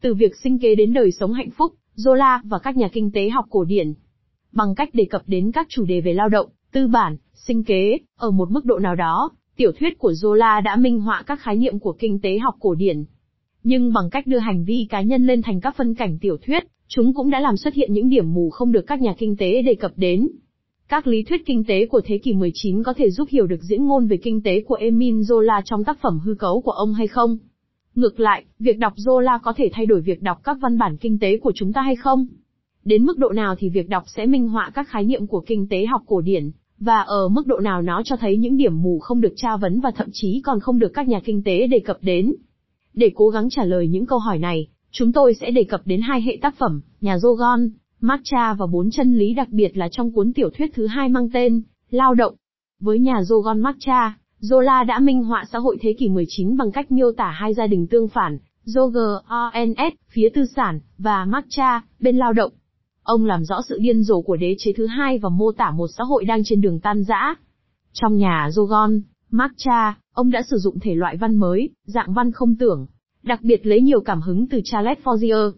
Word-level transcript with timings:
từ 0.00 0.14
việc 0.14 0.36
sinh 0.36 0.58
kế 0.58 0.74
đến 0.74 0.92
đời 0.92 1.12
sống 1.12 1.32
hạnh 1.32 1.50
phúc, 1.50 1.74
Zola 1.96 2.40
và 2.44 2.58
các 2.58 2.76
nhà 2.76 2.88
kinh 2.92 3.10
tế 3.10 3.28
học 3.28 3.44
cổ 3.50 3.64
điển. 3.64 3.94
Bằng 4.52 4.74
cách 4.74 4.90
đề 4.92 5.04
cập 5.04 5.22
đến 5.26 5.52
các 5.52 5.66
chủ 5.70 5.84
đề 5.84 6.00
về 6.00 6.12
lao 6.12 6.28
động, 6.28 6.48
tư 6.72 6.86
bản, 6.86 7.16
sinh 7.34 7.64
kế, 7.64 7.98
ở 8.16 8.30
một 8.30 8.50
mức 8.50 8.64
độ 8.64 8.78
nào 8.78 8.94
đó, 8.94 9.30
tiểu 9.56 9.72
thuyết 9.72 9.98
của 9.98 10.12
Zola 10.12 10.62
đã 10.62 10.76
minh 10.76 11.00
họa 11.00 11.22
các 11.26 11.40
khái 11.40 11.56
niệm 11.56 11.78
của 11.78 11.92
kinh 11.92 12.20
tế 12.20 12.38
học 12.38 12.54
cổ 12.60 12.74
điển. 12.74 13.04
Nhưng 13.62 13.92
bằng 13.92 14.10
cách 14.10 14.26
đưa 14.26 14.38
hành 14.38 14.64
vi 14.64 14.86
cá 14.90 15.02
nhân 15.02 15.26
lên 15.26 15.42
thành 15.42 15.60
các 15.60 15.76
phân 15.76 15.94
cảnh 15.94 16.18
tiểu 16.20 16.36
thuyết, 16.46 16.64
chúng 16.88 17.14
cũng 17.14 17.30
đã 17.30 17.40
làm 17.40 17.56
xuất 17.56 17.74
hiện 17.74 17.92
những 17.92 18.08
điểm 18.08 18.34
mù 18.34 18.50
không 18.50 18.72
được 18.72 18.86
các 18.86 19.00
nhà 19.00 19.14
kinh 19.18 19.36
tế 19.36 19.62
đề 19.62 19.74
cập 19.74 19.92
đến. 19.96 20.28
Các 20.88 21.06
lý 21.06 21.22
thuyết 21.22 21.46
kinh 21.46 21.64
tế 21.64 21.86
của 21.86 22.00
thế 22.04 22.18
kỷ 22.18 22.32
19 22.32 22.82
có 22.82 22.92
thể 22.92 23.10
giúp 23.10 23.28
hiểu 23.30 23.46
được 23.46 23.62
diễn 23.62 23.86
ngôn 23.86 24.06
về 24.06 24.16
kinh 24.16 24.42
tế 24.42 24.60
của 24.60 24.74
Emile 24.74 25.18
Zola 25.18 25.62
trong 25.64 25.84
tác 25.84 25.98
phẩm 26.00 26.18
hư 26.18 26.34
cấu 26.34 26.60
của 26.60 26.70
ông 26.70 26.94
hay 26.94 27.06
không? 27.06 27.38
Ngược 27.98 28.20
lại, 28.20 28.44
việc 28.58 28.78
đọc 28.78 28.92
Zola 28.96 29.38
có 29.42 29.52
thể 29.56 29.70
thay 29.72 29.86
đổi 29.86 30.00
việc 30.00 30.22
đọc 30.22 30.40
các 30.44 30.56
văn 30.60 30.78
bản 30.78 30.96
kinh 30.96 31.18
tế 31.18 31.38
của 31.38 31.52
chúng 31.54 31.72
ta 31.72 31.82
hay 31.82 31.96
không? 31.96 32.26
Đến 32.84 33.04
mức 33.04 33.18
độ 33.18 33.28
nào 33.28 33.54
thì 33.58 33.68
việc 33.68 33.88
đọc 33.88 34.04
sẽ 34.06 34.26
minh 34.26 34.48
họa 34.48 34.70
các 34.74 34.88
khái 34.88 35.04
niệm 35.04 35.26
của 35.26 35.40
kinh 35.40 35.68
tế 35.68 35.86
học 35.86 36.02
cổ 36.06 36.20
điển, 36.20 36.50
và 36.78 37.00
ở 37.00 37.28
mức 37.28 37.46
độ 37.46 37.58
nào 37.58 37.82
nó 37.82 38.02
cho 38.04 38.16
thấy 38.16 38.36
những 38.36 38.56
điểm 38.56 38.82
mù 38.82 38.98
không 38.98 39.20
được 39.20 39.32
tra 39.36 39.56
vấn 39.56 39.80
và 39.80 39.90
thậm 39.90 40.08
chí 40.12 40.40
còn 40.44 40.60
không 40.60 40.78
được 40.78 40.88
các 40.94 41.08
nhà 41.08 41.20
kinh 41.24 41.42
tế 41.42 41.66
đề 41.66 41.78
cập 41.78 41.98
đến. 42.00 42.34
Để 42.94 43.10
cố 43.14 43.28
gắng 43.28 43.48
trả 43.50 43.64
lời 43.64 43.88
những 43.88 44.06
câu 44.06 44.18
hỏi 44.18 44.38
này, 44.38 44.68
chúng 44.90 45.12
tôi 45.12 45.34
sẽ 45.34 45.50
đề 45.50 45.64
cập 45.64 45.80
đến 45.84 46.00
hai 46.00 46.22
hệ 46.22 46.38
tác 46.42 46.58
phẩm, 46.58 46.80
nhà 47.00 47.16
Zogon, 47.16 47.70
Matcha 48.00 48.54
và 48.54 48.66
bốn 48.66 48.90
chân 48.90 49.18
lý 49.18 49.34
đặc 49.34 49.48
biệt 49.50 49.76
là 49.76 49.88
trong 49.88 50.12
cuốn 50.12 50.32
tiểu 50.32 50.50
thuyết 50.50 50.74
thứ 50.74 50.86
hai 50.86 51.08
mang 51.08 51.28
tên, 51.32 51.62
Lao 51.90 52.14
động. 52.14 52.34
Với 52.80 52.98
nhà 52.98 53.20
Zogon 53.20 53.62
Matcha, 53.62 54.18
Zola 54.40 54.84
đã 54.84 54.98
minh 54.98 55.22
họa 55.22 55.44
xã 55.52 55.58
hội 55.58 55.78
thế 55.80 55.94
kỷ 55.98 56.08
19 56.08 56.56
bằng 56.56 56.72
cách 56.72 56.92
miêu 56.92 57.12
tả 57.12 57.30
hai 57.30 57.54
gia 57.54 57.66
đình 57.66 57.86
tương 57.86 58.08
phản, 58.08 58.38
Zogons 58.64 59.90
phía 60.08 60.28
tư 60.34 60.44
sản, 60.56 60.80
và 60.98 61.24
Matcha, 61.24 61.82
bên 62.00 62.16
lao 62.16 62.32
động. 62.32 62.52
Ông 63.02 63.24
làm 63.24 63.44
rõ 63.44 63.62
sự 63.68 63.78
điên 63.80 64.02
rồ 64.02 64.20
của 64.20 64.36
đế 64.36 64.54
chế 64.58 64.72
thứ 64.76 64.86
hai 64.86 65.18
và 65.18 65.28
mô 65.28 65.52
tả 65.52 65.70
một 65.70 65.86
xã 65.98 66.04
hội 66.04 66.24
đang 66.24 66.42
trên 66.44 66.60
đường 66.60 66.80
tan 66.80 67.04
rã. 67.04 67.34
Trong 67.92 68.16
nhà 68.16 68.48
Jogon, 68.54 69.00
Matcha, 69.30 69.98
ông 70.12 70.30
đã 70.30 70.42
sử 70.50 70.56
dụng 70.56 70.78
thể 70.80 70.94
loại 70.94 71.16
văn 71.16 71.36
mới, 71.36 71.70
dạng 71.84 72.14
văn 72.14 72.32
không 72.32 72.56
tưởng, 72.56 72.86
đặc 73.22 73.40
biệt 73.42 73.66
lấy 73.66 73.80
nhiều 73.80 74.00
cảm 74.00 74.20
hứng 74.20 74.46
từ 74.46 74.60
Charles 74.64 74.98
Fourier. 75.04 75.52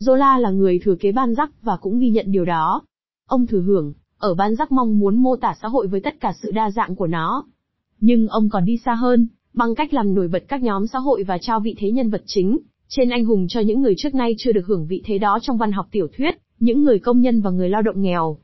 Zola 0.00 0.40
là 0.40 0.50
người 0.50 0.80
thừa 0.84 0.94
kế 1.00 1.12
ban 1.12 1.34
rắc 1.34 1.62
và 1.62 1.76
cũng 1.76 1.98
ghi 1.98 2.10
nhận 2.10 2.32
điều 2.32 2.44
đó. 2.44 2.82
Ông 3.26 3.46
thừa 3.46 3.60
hưởng, 3.60 3.92
ở 4.20 4.34
ban 4.34 4.56
giác 4.56 4.72
mong 4.72 4.98
muốn 4.98 5.16
mô 5.16 5.36
tả 5.36 5.54
xã 5.62 5.68
hội 5.68 5.86
với 5.86 6.00
tất 6.00 6.20
cả 6.20 6.32
sự 6.42 6.50
đa 6.50 6.70
dạng 6.70 6.96
của 6.96 7.06
nó. 7.06 7.44
Nhưng 8.00 8.28
ông 8.28 8.48
còn 8.48 8.64
đi 8.64 8.76
xa 8.84 8.94
hơn, 8.94 9.28
bằng 9.54 9.74
cách 9.74 9.94
làm 9.94 10.14
nổi 10.14 10.28
bật 10.28 10.44
các 10.48 10.62
nhóm 10.62 10.86
xã 10.86 10.98
hội 10.98 11.22
và 11.22 11.38
trao 11.38 11.60
vị 11.60 11.74
thế 11.78 11.90
nhân 11.90 12.10
vật 12.10 12.22
chính, 12.26 12.58
trên 12.88 13.10
anh 13.10 13.24
hùng 13.24 13.46
cho 13.48 13.60
những 13.60 13.82
người 13.82 13.94
trước 13.96 14.14
nay 14.14 14.34
chưa 14.38 14.52
được 14.52 14.66
hưởng 14.66 14.86
vị 14.86 15.02
thế 15.04 15.18
đó 15.18 15.38
trong 15.42 15.58
văn 15.58 15.72
học 15.72 15.86
tiểu 15.90 16.06
thuyết, 16.16 16.34
những 16.60 16.82
người 16.82 16.98
công 16.98 17.20
nhân 17.20 17.40
và 17.40 17.50
người 17.50 17.68
lao 17.68 17.82
động 17.82 18.02
nghèo. 18.02 18.38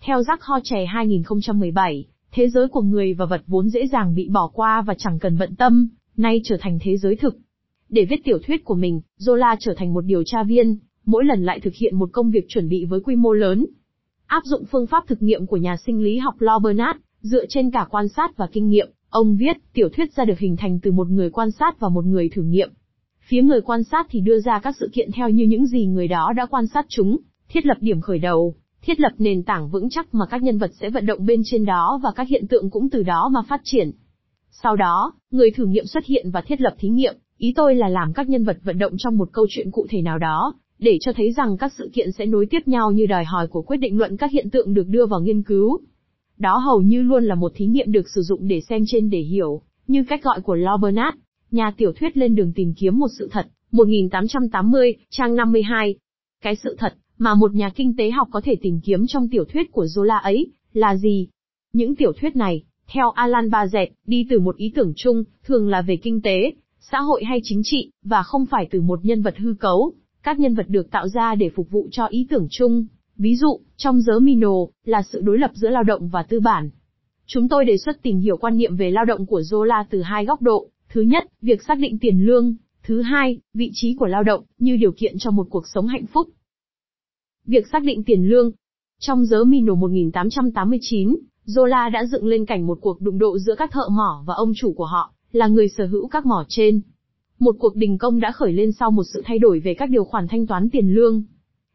Theo 0.00 0.22
Giác 0.22 0.42
Ho 0.42 0.58
2017, 0.88 2.04
thế 2.32 2.48
giới 2.48 2.68
của 2.68 2.82
người 2.82 3.14
và 3.14 3.26
vật 3.26 3.42
vốn 3.46 3.68
dễ 3.68 3.86
dàng 3.86 4.14
bị 4.14 4.28
bỏ 4.28 4.50
qua 4.54 4.82
và 4.86 4.94
chẳng 4.98 5.18
cần 5.18 5.38
bận 5.38 5.56
tâm, 5.56 5.88
nay 6.16 6.40
trở 6.44 6.56
thành 6.60 6.78
thế 6.82 6.96
giới 6.96 7.16
thực. 7.16 7.38
Để 7.88 8.04
viết 8.04 8.24
tiểu 8.24 8.38
thuyết 8.46 8.64
của 8.64 8.74
mình, 8.74 9.00
Zola 9.18 9.56
trở 9.60 9.74
thành 9.76 9.94
một 9.94 10.04
điều 10.04 10.22
tra 10.24 10.42
viên, 10.42 10.76
mỗi 11.04 11.24
lần 11.24 11.44
lại 11.44 11.60
thực 11.60 11.74
hiện 11.74 11.98
một 11.98 12.10
công 12.12 12.30
việc 12.30 12.48
chuẩn 12.48 12.68
bị 12.68 12.84
với 12.84 13.00
quy 13.00 13.16
mô 13.16 13.32
lớn. 13.32 13.66
Áp 14.28 14.42
dụng 14.44 14.64
phương 14.64 14.86
pháp 14.86 15.06
thực 15.06 15.22
nghiệm 15.22 15.46
của 15.46 15.56
nhà 15.56 15.76
sinh 15.76 16.02
lý 16.02 16.18
học 16.18 16.34
Lo 16.38 16.58
Bernard, 16.58 16.98
dựa 17.20 17.44
trên 17.48 17.70
cả 17.70 17.86
quan 17.90 18.08
sát 18.08 18.36
và 18.36 18.48
kinh 18.52 18.68
nghiệm, 18.68 18.88
ông 19.10 19.36
viết, 19.36 19.56
tiểu 19.72 19.88
thuyết 19.88 20.14
ra 20.14 20.24
được 20.24 20.38
hình 20.38 20.56
thành 20.56 20.80
từ 20.82 20.92
một 20.92 21.08
người 21.08 21.30
quan 21.30 21.50
sát 21.50 21.80
và 21.80 21.88
một 21.88 22.04
người 22.04 22.28
thử 22.28 22.42
nghiệm. 22.42 22.70
Phía 23.28 23.42
người 23.42 23.60
quan 23.60 23.84
sát 23.84 24.06
thì 24.10 24.20
đưa 24.20 24.40
ra 24.40 24.58
các 24.58 24.76
sự 24.80 24.90
kiện 24.92 25.12
theo 25.12 25.28
như 25.28 25.44
những 25.44 25.66
gì 25.66 25.86
người 25.86 26.08
đó 26.08 26.32
đã 26.36 26.46
quan 26.46 26.66
sát 26.66 26.86
chúng, 26.88 27.16
thiết 27.48 27.66
lập 27.66 27.76
điểm 27.80 28.00
khởi 28.00 28.18
đầu, 28.18 28.54
thiết 28.82 29.00
lập 29.00 29.12
nền 29.18 29.42
tảng 29.42 29.68
vững 29.68 29.88
chắc 29.90 30.14
mà 30.14 30.26
các 30.26 30.42
nhân 30.42 30.58
vật 30.58 30.70
sẽ 30.80 30.90
vận 30.90 31.06
động 31.06 31.26
bên 31.26 31.42
trên 31.44 31.64
đó 31.64 32.00
và 32.02 32.10
các 32.16 32.28
hiện 32.28 32.48
tượng 32.48 32.70
cũng 32.70 32.90
từ 32.90 33.02
đó 33.02 33.30
mà 33.34 33.40
phát 33.48 33.60
triển. 33.64 33.90
Sau 34.50 34.76
đó, 34.76 35.12
người 35.30 35.50
thử 35.50 35.66
nghiệm 35.66 35.86
xuất 35.86 36.04
hiện 36.04 36.30
và 36.30 36.40
thiết 36.40 36.60
lập 36.60 36.74
thí 36.78 36.88
nghiệm, 36.88 37.14
ý 37.38 37.52
tôi 37.56 37.74
là 37.74 37.88
làm 37.88 38.12
các 38.12 38.28
nhân 38.28 38.44
vật 38.44 38.58
vận 38.62 38.78
động 38.78 38.92
trong 38.98 39.18
một 39.18 39.28
câu 39.32 39.46
chuyện 39.50 39.70
cụ 39.70 39.86
thể 39.90 40.02
nào 40.02 40.18
đó, 40.18 40.54
để 40.78 40.98
cho 41.00 41.12
thấy 41.12 41.32
rằng 41.32 41.56
các 41.56 41.72
sự 41.78 41.90
kiện 41.92 42.12
sẽ 42.12 42.26
nối 42.26 42.46
tiếp 42.46 42.68
nhau 42.68 42.90
như 42.90 43.06
đòi 43.06 43.24
hỏi 43.24 43.46
của 43.46 43.62
quyết 43.62 43.76
định 43.76 43.98
luận 43.98 44.16
các 44.16 44.30
hiện 44.30 44.50
tượng 44.50 44.74
được 44.74 44.88
đưa 44.88 45.06
vào 45.06 45.20
nghiên 45.20 45.42
cứu. 45.42 45.80
Đó 46.38 46.56
hầu 46.56 46.80
như 46.80 47.02
luôn 47.02 47.24
là 47.24 47.34
một 47.34 47.52
thí 47.54 47.66
nghiệm 47.66 47.92
được 47.92 48.08
sử 48.14 48.22
dụng 48.22 48.48
để 48.48 48.60
xem 48.60 48.82
trên 48.86 49.10
để 49.10 49.20
hiểu, 49.20 49.62
như 49.86 50.04
cách 50.08 50.22
gọi 50.22 50.40
của 50.40 50.54
Lo 50.54 50.76
Bernard, 50.76 51.16
nhà 51.50 51.72
tiểu 51.76 51.92
thuyết 51.92 52.16
lên 52.16 52.34
đường 52.34 52.52
tìm 52.52 52.74
kiếm 52.74 52.98
một 52.98 53.08
sự 53.18 53.28
thật, 53.32 53.46
1880, 53.72 54.94
trang 55.10 55.36
52. 55.36 55.94
Cái 56.42 56.56
sự 56.56 56.76
thật, 56.78 56.94
mà 57.18 57.34
một 57.34 57.54
nhà 57.54 57.70
kinh 57.70 57.96
tế 57.96 58.10
học 58.10 58.28
có 58.30 58.40
thể 58.44 58.54
tìm 58.62 58.80
kiếm 58.80 59.06
trong 59.06 59.28
tiểu 59.28 59.44
thuyết 59.44 59.72
của 59.72 59.84
Zola 59.84 60.20
ấy, 60.20 60.52
là 60.72 60.96
gì? 60.96 61.28
Những 61.72 61.96
tiểu 61.96 62.12
thuyết 62.12 62.36
này, 62.36 62.62
theo 62.86 63.10
Alan 63.10 63.48
Bazet, 63.48 63.86
đi 64.06 64.26
từ 64.30 64.40
một 64.40 64.56
ý 64.56 64.72
tưởng 64.74 64.92
chung, 64.96 65.24
thường 65.44 65.68
là 65.68 65.82
về 65.82 65.96
kinh 65.96 66.22
tế, 66.22 66.52
xã 66.80 67.00
hội 67.00 67.24
hay 67.24 67.40
chính 67.42 67.60
trị, 67.64 67.90
và 68.02 68.22
không 68.22 68.46
phải 68.46 68.68
từ 68.70 68.80
một 68.80 69.04
nhân 69.04 69.22
vật 69.22 69.34
hư 69.38 69.54
cấu. 69.60 69.92
Các 70.22 70.38
nhân 70.38 70.54
vật 70.54 70.66
được 70.68 70.90
tạo 70.90 71.08
ra 71.08 71.34
để 71.34 71.50
phục 71.50 71.70
vụ 71.70 71.88
cho 71.90 72.06
ý 72.06 72.26
tưởng 72.30 72.46
chung. 72.50 72.86
Ví 73.16 73.36
dụ, 73.36 73.60
trong 73.76 74.00
giới 74.00 74.20
Mino, 74.20 74.54
là 74.84 75.02
sự 75.02 75.20
đối 75.20 75.38
lập 75.38 75.50
giữa 75.54 75.70
lao 75.70 75.82
động 75.82 76.08
và 76.08 76.22
tư 76.22 76.40
bản. 76.40 76.70
Chúng 77.26 77.48
tôi 77.48 77.64
đề 77.64 77.76
xuất 77.76 78.02
tìm 78.02 78.18
hiểu 78.18 78.36
quan 78.36 78.56
niệm 78.56 78.76
về 78.76 78.90
lao 78.90 79.04
động 79.04 79.26
của 79.26 79.40
Zola 79.40 79.84
từ 79.90 80.02
hai 80.02 80.24
góc 80.24 80.42
độ. 80.42 80.68
Thứ 80.88 81.00
nhất, 81.00 81.24
việc 81.42 81.62
xác 81.62 81.78
định 81.78 81.98
tiền 81.98 82.26
lương. 82.26 82.54
Thứ 82.82 83.02
hai, 83.02 83.40
vị 83.54 83.70
trí 83.74 83.94
của 83.94 84.06
lao 84.06 84.22
động, 84.22 84.44
như 84.58 84.76
điều 84.76 84.92
kiện 84.92 85.18
cho 85.18 85.30
một 85.30 85.46
cuộc 85.50 85.68
sống 85.68 85.86
hạnh 85.86 86.06
phúc. 86.06 86.28
Việc 87.46 87.66
xác 87.72 87.82
định 87.82 88.04
tiền 88.04 88.28
lương. 88.28 88.50
Trong 89.00 89.24
giới 89.24 89.44
Mino 89.44 89.74
1889, 89.74 91.16
Zola 91.46 91.90
đã 91.90 92.04
dựng 92.04 92.26
lên 92.26 92.46
cảnh 92.46 92.66
một 92.66 92.78
cuộc 92.80 93.00
đụng 93.00 93.18
độ 93.18 93.38
giữa 93.38 93.54
các 93.54 93.70
thợ 93.72 93.88
mỏ 93.90 94.24
và 94.26 94.34
ông 94.34 94.52
chủ 94.56 94.72
của 94.72 94.84
họ, 94.84 95.12
là 95.32 95.46
người 95.46 95.68
sở 95.68 95.86
hữu 95.86 96.08
các 96.08 96.26
mỏ 96.26 96.44
trên. 96.48 96.80
Một 97.38 97.56
cuộc 97.58 97.76
đình 97.76 97.98
công 97.98 98.20
đã 98.20 98.32
khởi 98.32 98.52
lên 98.52 98.72
sau 98.72 98.90
một 98.90 99.02
sự 99.12 99.22
thay 99.24 99.38
đổi 99.38 99.60
về 99.60 99.74
các 99.74 99.90
điều 99.90 100.04
khoản 100.04 100.28
thanh 100.28 100.46
toán 100.46 100.70
tiền 100.70 100.94
lương. 100.94 101.22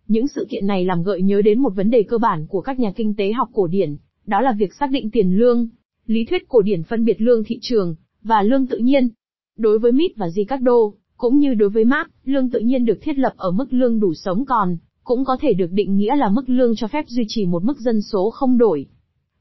Những 0.08 0.28
sự 0.28 0.48
kiện 0.50 0.68
này 0.68 0.86
làm 0.86 1.04
gợi 1.04 1.22
nhớ 1.22 1.42
đến 1.42 1.60
một 1.60 1.70
vấn 1.76 1.90
đề 1.90 2.04
cơ 2.04 2.18
bản 2.18 2.48
của 2.48 2.62
các 2.62 2.80
nhà 2.80 2.92
kinh 2.96 3.16
tế 3.16 3.32
học 3.32 3.50
cổ 3.54 3.68
điển, 3.68 3.96
đó 4.26 4.42
là 4.42 4.52
việc 4.52 4.74
xác 4.74 4.92
định 4.92 5.12
tiền 5.12 5.38
lương. 5.38 5.68
Lý 6.06 6.26
thuyết 6.26 6.48
cổ 6.48 6.62
điển 6.62 6.84
phân 6.84 7.06
biệt 7.06 7.22
lương 7.22 7.44
thị 7.44 7.60
trường 7.62 7.96
và 8.24 8.42
lương 8.42 8.68
tự 8.68 8.78
nhiên. 8.78 9.10
Đối 9.58 9.80
với 9.80 9.92
Mít 9.92 10.12
và 10.16 10.30
Ricardo, 10.30 10.78
cũng 11.18 11.40
như 11.40 11.54
đối 11.54 11.70
với 11.70 11.86
Marx, 11.86 12.10
lương 12.26 12.50
tự 12.50 12.60
nhiên 12.60 12.86
được 12.86 12.98
thiết 13.02 13.18
lập 13.18 13.34
ở 13.38 13.52
mức 13.52 13.74
lương 13.74 14.00
đủ 14.00 14.14
sống 14.14 14.46
còn, 14.46 14.78
cũng 15.04 15.26
có 15.26 15.38
thể 15.42 15.54
được 15.54 15.72
định 15.72 15.98
nghĩa 15.98 16.16
là 16.16 16.30
mức 16.30 16.50
lương 16.50 16.76
cho 16.76 16.88
phép 16.88 17.06
duy 17.08 17.24
trì 17.28 17.46
một 17.46 17.64
mức 17.64 17.80
dân 17.80 18.02
số 18.02 18.30
không 18.30 18.58
đổi. 18.58 18.86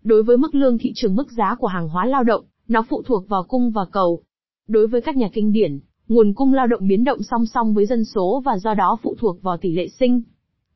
Đối 0.04 0.22
với 0.22 0.36
mức 0.36 0.54
lương 0.54 0.78
thị 0.78 0.92
trường 0.94 1.14
mức 1.14 1.32
giá 1.32 1.54
của 1.54 1.66
hàng 1.66 1.88
hóa 1.88 2.06
lao 2.06 2.24
động, 2.24 2.44
nó 2.68 2.84
phụ 2.88 3.02
thuộc 3.02 3.28
vào 3.28 3.44
cung 3.48 3.70
và 3.70 3.84
cầu. 3.92 4.22
Đối 4.68 4.86
với 4.86 5.00
các 5.00 5.16
nhà 5.16 5.28
kinh 5.32 5.52
điển, 5.52 5.80
nguồn 6.12 6.34
cung 6.34 6.52
lao 6.52 6.66
động 6.66 6.88
biến 6.88 7.04
động 7.04 7.22
song 7.22 7.46
song 7.46 7.74
với 7.74 7.86
dân 7.86 8.04
số 8.04 8.42
và 8.44 8.58
do 8.58 8.74
đó 8.74 8.98
phụ 9.02 9.14
thuộc 9.18 9.42
vào 9.42 9.56
tỷ 9.56 9.72
lệ 9.72 9.88
sinh. 9.88 10.22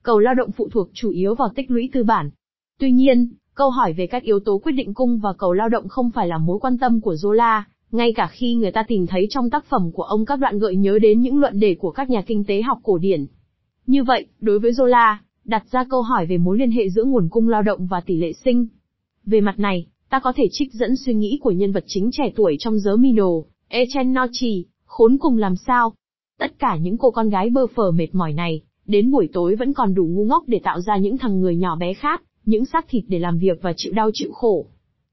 Cầu 0.02 0.18
lao 0.18 0.34
động 0.34 0.50
phụ 0.56 0.68
thuộc 0.72 0.88
chủ 0.92 1.10
yếu 1.10 1.34
vào 1.34 1.48
tích 1.54 1.70
lũy 1.70 1.90
tư 1.92 2.04
bản. 2.04 2.30
Tuy 2.78 2.92
nhiên, 2.92 3.28
câu 3.54 3.70
hỏi 3.70 3.92
về 3.92 4.06
các 4.06 4.22
yếu 4.22 4.40
tố 4.40 4.58
quyết 4.58 4.72
định 4.72 4.94
cung 4.94 5.18
và 5.18 5.32
cầu 5.38 5.52
lao 5.52 5.68
động 5.68 5.88
không 5.88 6.10
phải 6.10 6.28
là 6.28 6.38
mối 6.38 6.58
quan 6.58 6.78
tâm 6.78 7.00
của 7.00 7.14
Zola, 7.14 7.62
ngay 7.90 8.12
cả 8.12 8.28
khi 8.32 8.54
người 8.54 8.72
ta 8.72 8.82
tìm 8.82 9.06
thấy 9.06 9.26
trong 9.30 9.50
tác 9.50 9.64
phẩm 9.64 9.90
của 9.92 10.02
ông 10.02 10.24
các 10.24 10.36
đoạn 10.36 10.58
gợi 10.58 10.76
nhớ 10.76 10.98
đến 10.98 11.20
những 11.20 11.38
luận 11.38 11.60
đề 11.60 11.74
của 11.74 11.90
các 11.90 12.10
nhà 12.10 12.22
kinh 12.26 12.44
tế 12.44 12.62
học 12.62 12.78
cổ 12.82 12.98
điển. 12.98 13.26
Như 13.86 14.04
vậy, 14.04 14.26
đối 14.40 14.58
với 14.58 14.70
Zola, 14.70 15.16
đặt 15.44 15.64
ra 15.70 15.84
câu 15.90 16.02
hỏi 16.02 16.26
về 16.26 16.38
mối 16.38 16.58
liên 16.58 16.70
hệ 16.70 16.88
giữa 16.88 17.04
nguồn 17.04 17.28
cung 17.28 17.48
lao 17.48 17.62
động 17.62 17.86
và 17.86 18.00
tỷ 18.00 18.16
lệ 18.16 18.32
sinh. 18.32 18.66
Về 19.24 19.40
mặt 19.40 19.58
này, 19.58 19.86
ta 20.10 20.20
có 20.20 20.32
thể 20.36 20.44
trích 20.50 20.72
dẫn 20.72 20.96
suy 20.96 21.14
nghĩ 21.14 21.38
của 21.42 21.50
nhân 21.50 21.72
vật 21.72 21.84
chính 21.86 22.10
trẻ 22.12 22.32
tuổi 22.36 22.56
trong 22.58 22.78
giới 22.78 22.96
Mino, 22.96 23.30
Echenochi, 23.68 24.64
khốn 24.86 25.16
cùng 25.18 25.38
làm 25.38 25.56
sao. 25.56 25.92
Tất 26.38 26.58
cả 26.58 26.76
những 26.76 26.98
cô 26.98 27.10
con 27.10 27.28
gái 27.28 27.50
bơ 27.50 27.66
phờ 27.66 27.90
mệt 27.90 28.14
mỏi 28.14 28.32
này, 28.32 28.62
đến 28.86 29.10
buổi 29.10 29.28
tối 29.32 29.56
vẫn 29.56 29.72
còn 29.72 29.94
đủ 29.94 30.06
ngu 30.06 30.24
ngốc 30.24 30.44
để 30.46 30.60
tạo 30.64 30.80
ra 30.80 30.96
những 30.96 31.18
thằng 31.18 31.40
người 31.40 31.56
nhỏ 31.56 31.76
bé 31.76 31.94
khác, 31.94 32.22
những 32.44 32.64
xác 32.64 32.86
thịt 32.88 33.04
để 33.08 33.18
làm 33.18 33.38
việc 33.38 33.58
và 33.62 33.72
chịu 33.76 33.92
đau 33.92 34.10
chịu 34.12 34.32
khổ. 34.32 34.66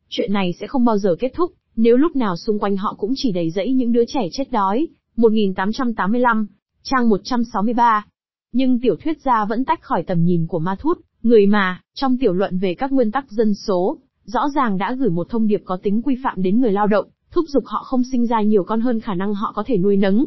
Chuyện 0.09 0.33
này 0.33 0.53
sẽ 0.59 0.67
không 0.67 0.85
bao 0.85 0.97
giờ 0.97 1.15
kết 1.19 1.31
thúc, 1.35 1.51
nếu 1.75 1.97
lúc 1.97 2.15
nào 2.15 2.35
xung 2.35 2.59
quanh 2.59 2.77
họ 2.77 2.95
cũng 2.97 3.13
chỉ 3.15 3.31
đầy 3.31 3.51
rẫy 3.51 3.73
những 3.73 3.91
đứa 3.91 4.03
trẻ 4.07 4.27
chết 4.31 4.51
đói. 4.51 4.87
1885, 5.15 6.47
trang 6.83 7.09
163. 7.09 8.05
Nhưng 8.51 8.79
tiểu 8.79 8.95
thuyết 8.95 9.21
gia 9.21 9.45
vẫn 9.45 9.65
tách 9.65 9.81
khỏi 9.81 10.03
tầm 10.03 10.23
nhìn 10.23 10.47
của 10.47 10.59
ma 10.59 10.75
thút, 10.79 10.99
người 11.23 11.45
mà, 11.45 11.81
trong 11.93 12.17
tiểu 12.17 12.33
luận 12.33 12.57
về 12.57 12.73
các 12.73 12.91
nguyên 12.91 13.11
tắc 13.11 13.31
dân 13.31 13.53
số, 13.53 13.97
rõ 14.25 14.49
ràng 14.55 14.77
đã 14.77 14.93
gửi 14.93 15.09
một 15.09 15.29
thông 15.29 15.47
điệp 15.47 15.61
có 15.65 15.77
tính 15.83 16.01
quy 16.01 16.17
phạm 16.23 16.41
đến 16.41 16.59
người 16.59 16.71
lao 16.71 16.87
động, 16.87 17.05
thúc 17.33 17.45
giục 17.47 17.63
họ 17.65 17.83
không 17.83 18.03
sinh 18.11 18.27
ra 18.27 18.41
nhiều 18.41 18.63
con 18.63 18.81
hơn 18.81 18.99
khả 18.99 19.13
năng 19.13 19.33
họ 19.33 19.51
có 19.55 19.63
thể 19.67 19.77
nuôi 19.77 19.97
nấng. 19.97 20.25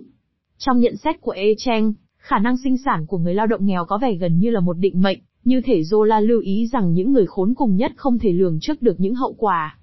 Trong 0.59 0.81
nhận 0.81 0.97
xét 0.97 1.21
của 1.21 1.31
E 1.31 1.47
Cheng, 1.59 1.93
khả 2.19 2.39
năng 2.39 2.57
sinh 2.65 2.77
sản 2.85 3.07
của 3.07 3.19
người 3.19 3.35
lao 3.35 3.47
động 3.47 3.67
nghèo 3.67 3.85
có 3.85 3.99
vẻ 3.99 4.15
gần 4.15 4.39
như 4.39 4.51
là 4.51 4.61
một 4.61 4.79
định 4.79 5.03
mệnh, 5.03 5.19
như 5.45 5.61
thể 5.61 5.81
Zola 5.81 6.21
lưu 6.21 6.41
ý 6.41 6.67
rằng 6.73 6.93
những 6.93 7.13
người 7.13 7.27
khốn 7.27 7.55
cùng 7.55 7.77
nhất 7.77 7.93
không 7.97 8.19
thể 8.19 8.33
lường 8.33 8.59
trước 8.61 8.83
được 8.83 9.01
những 9.01 9.15
hậu 9.15 9.33
quả. 9.33 9.79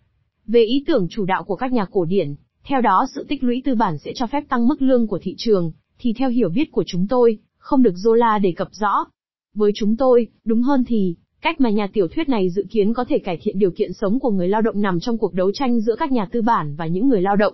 Về 0.48 0.64
ý 0.64 0.84
tưởng 0.88 1.08
chủ 1.10 1.26
đạo 1.26 1.44
của 1.44 1.56
các 1.56 1.72
nhà 1.72 1.86
cổ 1.92 2.06
điển, 2.06 2.36
theo 2.64 2.82
đó 2.82 3.06
sự 3.16 3.26
tích 3.30 3.44
lũy 3.44 3.62
tư 3.66 3.76
bản 3.76 3.98
sẽ 3.98 4.12
cho 4.16 4.28
phép 4.28 4.44
tăng 4.50 4.68
mức 4.68 4.82
lương 4.82 5.08
của 5.08 5.20
thị 5.22 5.36
trường, 5.38 5.72
thì 6.00 6.14
theo 6.14 6.30
hiểu 6.30 6.50
biết 6.50 6.72
của 6.72 6.84
chúng 6.88 7.08
tôi, 7.08 7.38
không 7.58 7.84
được 7.84 7.94
Zola 7.94 8.42
đề 8.42 8.52
cập 8.52 8.68
rõ. 8.72 9.06
Với 9.56 9.72
chúng 9.76 9.98
tôi, 9.98 10.28
đúng 10.46 10.62
hơn 10.62 10.84
thì, 10.88 11.16
cách 11.44 11.62
mà 11.62 11.70
nhà 11.70 11.88
tiểu 11.94 12.08
thuyết 12.08 12.30
này 12.30 12.50
dự 12.50 12.66
kiến 12.70 12.94
có 12.94 13.06
thể 13.10 13.20
cải 13.20 13.40
thiện 13.42 13.60
điều 13.60 13.72
kiện 13.72 13.94
sống 13.94 14.20
của 14.20 14.32
người 14.32 14.48
lao 14.48 14.62
động 14.62 14.82
nằm 14.82 15.00
trong 15.00 15.18
cuộc 15.18 15.34
đấu 15.34 15.52
tranh 15.54 15.80
giữa 15.80 15.96
các 15.96 16.12
nhà 16.12 16.26
tư 16.32 16.42
bản 16.42 16.76
và 16.76 16.88
những 16.88 17.08
người 17.08 17.22
lao 17.22 17.36
động. 17.36 17.54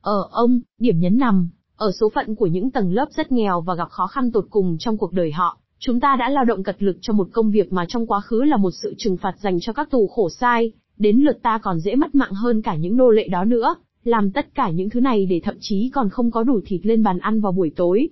Ở 0.00 0.28
ông, 0.30 0.60
điểm 0.78 0.98
nhấn 0.98 1.18
nằm, 1.18 1.48
ở 1.76 1.92
số 2.00 2.08
phận 2.14 2.34
của 2.34 2.46
những 2.46 2.70
tầng 2.70 2.92
lớp 2.92 3.08
rất 3.16 3.32
nghèo 3.32 3.60
và 3.60 3.74
gặp 3.74 3.88
khó 3.90 4.06
khăn 4.06 4.32
tột 4.32 4.46
cùng 4.50 4.76
trong 4.78 4.98
cuộc 4.98 5.12
đời 5.12 5.32
họ. 5.32 5.58
Chúng 5.78 6.00
ta 6.00 6.16
đã 6.16 6.28
lao 6.28 6.44
động 6.44 6.62
cật 6.62 6.82
lực 6.82 6.96
cho 7.00 7.12
một 7.12 7.28
công 7.32 7.50
việc 7.50 7.72
mà 7.72 7.84
trong 7.88 8.06
quá 8.06 8.20
khứ 8.20 8.42
là 8.42 8.56
một 8.56 8.70
sự 8.82 8.94
trừng 8.98 9.16
phạt 9.16 9.34
dành 9.40 9.60
cho 9.60 9.72
các 9.72 9.90
tù 9.90 10.06
khổ 10.06 10.28
sai, 10.28 10.72
đến 10.96 11.18
lượt 11.18 11.42
ta 11.42 11.58
còn 11.58 11.80
dễ 11.80 11.94
mất 11.94 12.14
mạng 12.14 12.32
hơn 12.32 12.62
cả 12.62 12.76
những 12.76 12.96
nô 12.96 13.10
lệ 13.10 13.28
đó 13.28 13.44
nữa, 13.44 13.74
làm 14.04 14.30
tất 14.30 14.54
cả 14.54 14.70
những 14.70 14.90
thứ 14.90 15.00
này 15.00 15.26
để 15.26 15.40
thậm 15.44 15.54
chí 15.60 15.90
còn 15.94 16.08
không 16.10 16.30
có 16.30 16.42
đủ 16.42 16.60
thịt 16.66 16.86
lên 16.86 17.02
bàn 17.02 17.18
ăn 17.18 17.40
vào 17.40 17.52
buổi 17.52 17.72
tối. 17.76 18.08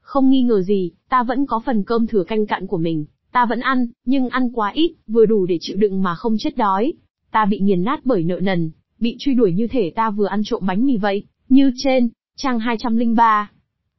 Không 0.00 0.30
nghi 0.30 0.42
ngờ 0.42 0.62
gì, 0.62 0.90
ta 1.08 1.22
vẫn 1.22 1.46
có 1.46 1.60
phần 1.66 1.84
cơm 1.84 2.06
thừa 2.06 2.24
canh 2.24 2.46
cặn 2.46 2.66
của 2.66 2.78
mình, 2.78 3.04
ta 3.38 3.46
vẫn 3.46 3.60
ăn, 3.60 3.86
nhưng 4.04 4.28
ăn 4.28 4.52
quá 4.52 4.70
ít, 4.74 4.94
vừa 5.06 5.26
đủ 5.26 5.46
để 5.46 5.58
chịu 5.60 5.76
đựng 5.76 6.02
mà 6.02 6.14
không 6.14 6.36
chết 6.38 6.56
đói. 6.56 6.92
Ta 7.32 7.44
bị 7.44 7.58
nghiền 7.58 7.84
nát 7.84 8.00
bởi 8.04 8.24
nợ 8.24 8.40
nần, 8.42 8.70
bị 9.00 9.16
truy 9.18 9.34
đuổi 9.34 9.52
như 9.52 9.66
thể 9.66 9.92
ta 9.96 10.10
vừa 10.10 10.26
ăn 10.26 10.40
trộm 10.44 10.62
bánh 10.66 10.86
mì 10.86 10.96
vậy, 10.96 11.24
như 11.48 11.72
trên, 11.76 12.08
trang 12.36 12.58
203. 12.58 13.50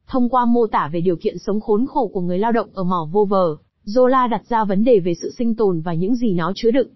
Thông 0.06 0.28
qua 0.28 0.44
mô 0.44 0.66
tả 0.66 0.90
về 0.92 1.00
điều 1.00 1.16
kiện 1.16 1.38
sống 1.38 1.60
khốn 1.60 1.86
khổ 1.86 2.08
của 2.08 2.20
người 2.20 2.38
lao 2.38 2.52
động 2.52 2.68
ở 2.74 2.84
mỏ 2.84 3.08
vô 3.12 3.24
vờ, 3.24 3.56
Zola 3.86 4.28
đặt 4.28 4.42
ra 4.48 4.64
vấn 4.64 4.84
đề 4.84 5.00
về 5.00 5.14
sự 5.14 5.30
sinh 5.38 5.54
tồn 5.54 5.80
và 5.80 5.94
những 5.94 6.14
gì 6.14 6.34
nó 6.34 6.52
chứa 6.54 6.70
đựng. 6.70 6.88